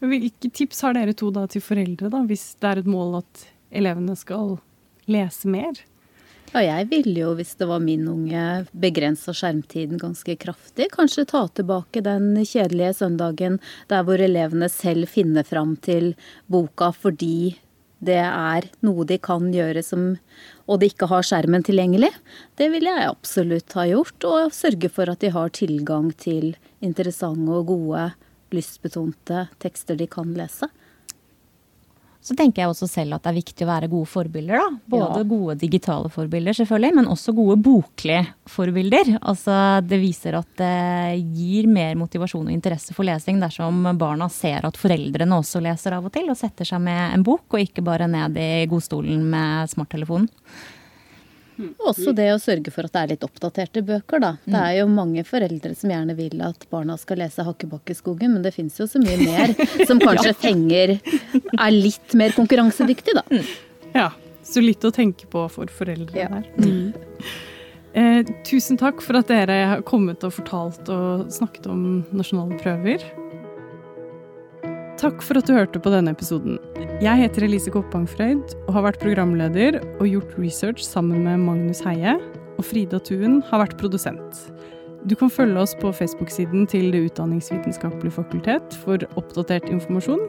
Hvilke 0.04 0.50
tips 0.52 0.84
har 0.84 0.98
dere 0.98 1.16
to 1.16 1.30
da 1.32 1.46
til 1.48 1.64
foreldre, 1.64 2.10
da, 2.12 2.24
hvis 2.28 2.54
det 2.60 2.70
er 2.70 2.82
et 2.82 2.90
mål 2.92 3.22
at 3.22 3.48
elevene 3.72 4.16
skal 4.20 4.58
lese 5.08 5.48
mer? 5.48 5.80
Ja, 6.54 6.62
jeg 6.62 6.90
ville 6.92 7.16
jo, 7.18 7.32
hvis 7.40 7.56
det 7.58 7.66
var 7.70 7.80
min 7.82 8.04
unge, 8.12 8.42
begrensa 8.78 9.34
skjermtiden 9.34 9.98
ganske 10.02 10.36
kraftig. 10.38 10.92
Kanskje 10.94 11.26
ta 11.32 11.48
tilbake 11.50 12.04
den 12.06 12.36
kjedelige 12.44 12.92
søndagen 13.00 13.58
der 13.90 14.04
hvor 14.06 14.22
elevene 14.22 14.70
selv 14.70 15.10
finner 15.10 15.48
fram 15.48 15.78
til 15.82 16.12
boka 16.52 16.92
fordi 16.94 17.56
det 18.04 18.20
er 18.20 18.68
noe 18.84 19.06
de 19.08 19.18
kan 19.24 19.48
gjøre 19.56 19.82
som 19.88 20.12
og 20.68 20.80
de 20.82 20.92
ikke 20.92 21.08
har 21.12 21.26
skjermen 21.26 21.64
tilgjengelig. 21.66 22.12
Det 22.60 22.70
ville 22.72 22.92
jeg 22.92 23.10
absolutt 23.10 23.74
ha 23.80 23.88
gjort, 23.90 24.28
og 24.28 24.54
sørge 24.56 24.92
for 24.92 25.12
at 25.12 25.24
de 25.24 25.32
har 25.34 25.52
tilgang 25.56 26.12
til 26.20 26.54
interessante 26.84 27.58
og 27.58 27.72
gode, 27.72 28.06
lystbetonte 28.56 29.48
tekster 29.64 30.00
de 30.00 30.08
kan 30.12 30.32
lese. 30.38 30.70
Så 32.24 32.38
tenker 32.40 32.62
jeg 32.62 32.72
også 32.72 32.88
selv 32.88 33.18
at 33.18 33.26
det 33.26 33.34
er 33.34 33.36
viktig 33.42 33.66
å 33.66 33.68
være 33.68 33.90
gode 33.92 34.08
forbilder. 34.08 34.62
da. 34.62 34.68
Både 34.94 35.20
ja. 35.20 35.28
gode 35.28 35.56
digitale 35.60 36.08
forbilder, 36.12 36.56
selvfølgelig, 36.56 36.96
men 36.96 37.10
også 37.12 37.34
gode 37.36 37.58
boklige 37.66 38.22
forbilder. 38.48 39.12
Altså, 39.20 39.56
det 39.84 40.00
viser 40.00 40.38
at 40.40 40.48
det 40.62 41.18
gir 41.36 41.68
mer 41.68 41.98
motivasjon 42.00 42.48
og 42.48 42.54
interesse 42.54 42.96
for 42.96 43.04
lesing 43.10 43.44
dersom 43.44 43.90
barna 44.00 44.30
ser 44.32 44.64
at 44.64 44.80
foreldrene 44.80 45.36
også 45.36 45.60
leser 45.66 45.98
av 45.98 46.08
og 46.08 46.16
til, 46.16 46.32
og 46.32 46.40
setter 46.40 46.70
seg 46.70 46.80
med 46.86 47.18
en 47.18 47.28
bok, 47.28 47.44
og 47.52 47.66
ikke 47.66 47.84
bare 47.84 48.08
ned 48.08 48.40
i 48.40 48.64
godstolen 48.72 49.28
med 49.34 49.74
smarttelefonen. 49.76 50.32
Også 51.84 52.14
det 52.16 52.30
å 52.34 52.40
sørge 52.42 52.74
for 52.74 52.88
at 52.88 52.96
det 52.96 53.02
er 53.04 53.12
litt 53.14 53.26
oppdaterte 53.28 53.84
bøker, 53.86 54.24
da. 54.24 54.32
Det 54.46 54.60
er 54.60 54.80
jo 54.80 54.90
mange 54.92 55.24
foreldre 55.28 55.74
som 55.78 55.94
gjerne 55.94 56.16
vil 56.18 56.42
at 56.46 56.68
barna 56.74 56.98
skal 57.02 57.22
lese 57.24 57.46
Hakkebakkeskogen, 57.46 58.36
men 58.36 58.46
det 58.46 58.54
fins 58.56 58.80
jo 58.82 58.88
så 58.90 59.02
mye 59.04 59.20
mer 59.22 59.56
som 59.88 60.02
kanskje 60.08 60.36
fenger 60.42 60.98
er 60.98 61.72
litt 61.74 62.18
mer 62.20 62.36
konkurransedyktig, 62.38 63.18
da. 63.22 63.44
Ja. 63.94 64.12
Så 64.44 64.60
litt 64.60 64.84
å 64.84 64.92
tenke 64.92 65.24
på 65.32 65.46
for 65.48 65.72
foreldre 65.72 66.20
ja. 66.20 66.28
der. 66.28 66.48
Mm. 66.60 66.90
Eh, 67.94 68.32
tusen 68.44 68.80
takk 68.82 69.00
for 69.06 69.16
at 69.22 69.30
dere 69.32 69.60
har 69.70 69.84
kommet 69.88 70.26
og 70.28 70.34
fortalt 70.36 70.90
og 70.92 71.30
snakket 71.32 71.70
om 71.72 71.84
nasjonale 72.12 72.58
prøver. 72.60 73.06
Takk 75.04 75.20
for 75.20 75.36
at 75.36 75.50
du 75.50 75.52
hørte 75.52 75.82
på 75.84 75.92
denne 75.92 76.14
episoden. 76.16 76.62
Jeg 77.04 77.20
heter 77.20 77.44
Elise 77.44 77.72
Koppang 77.74 78.06
Frøyd 78.08 78.54
og 78.70 78.78
har 78.78 78.86
vært 78.86 79.02
programleder 79.02 79.82
og 79.98 80.06
gjort 80.08 80.38
research 80.40 80.86
sammen 80.86 81.26
med 81.26 81.42
Magnus 81.44 81.82
Heie. 81.84 82.14
Og 82.56 82.64
Frida 82.64 83.02
Tuen 83.04 83.42
har 83.50 83.66
vært 83.66 83.76
produsent. 83.82 84.46
Du 85.04 85.18
kan 85.20 85.34
følge 85.34 85.60
oss 85.60 85.76
på 85.76 85.92
Facebook-siden 85.92 86.64
til 86.72 86.88
Det 86.96 87.04
utdanningsvitenskapelige 87.10 88.16
fakultet 88.16 88.80
for 88.86 89.04
oppdatert 89.20 89.68
informasjon. 89.68 90.24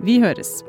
Vi 0.00 0.16
høres! 0.24 0.62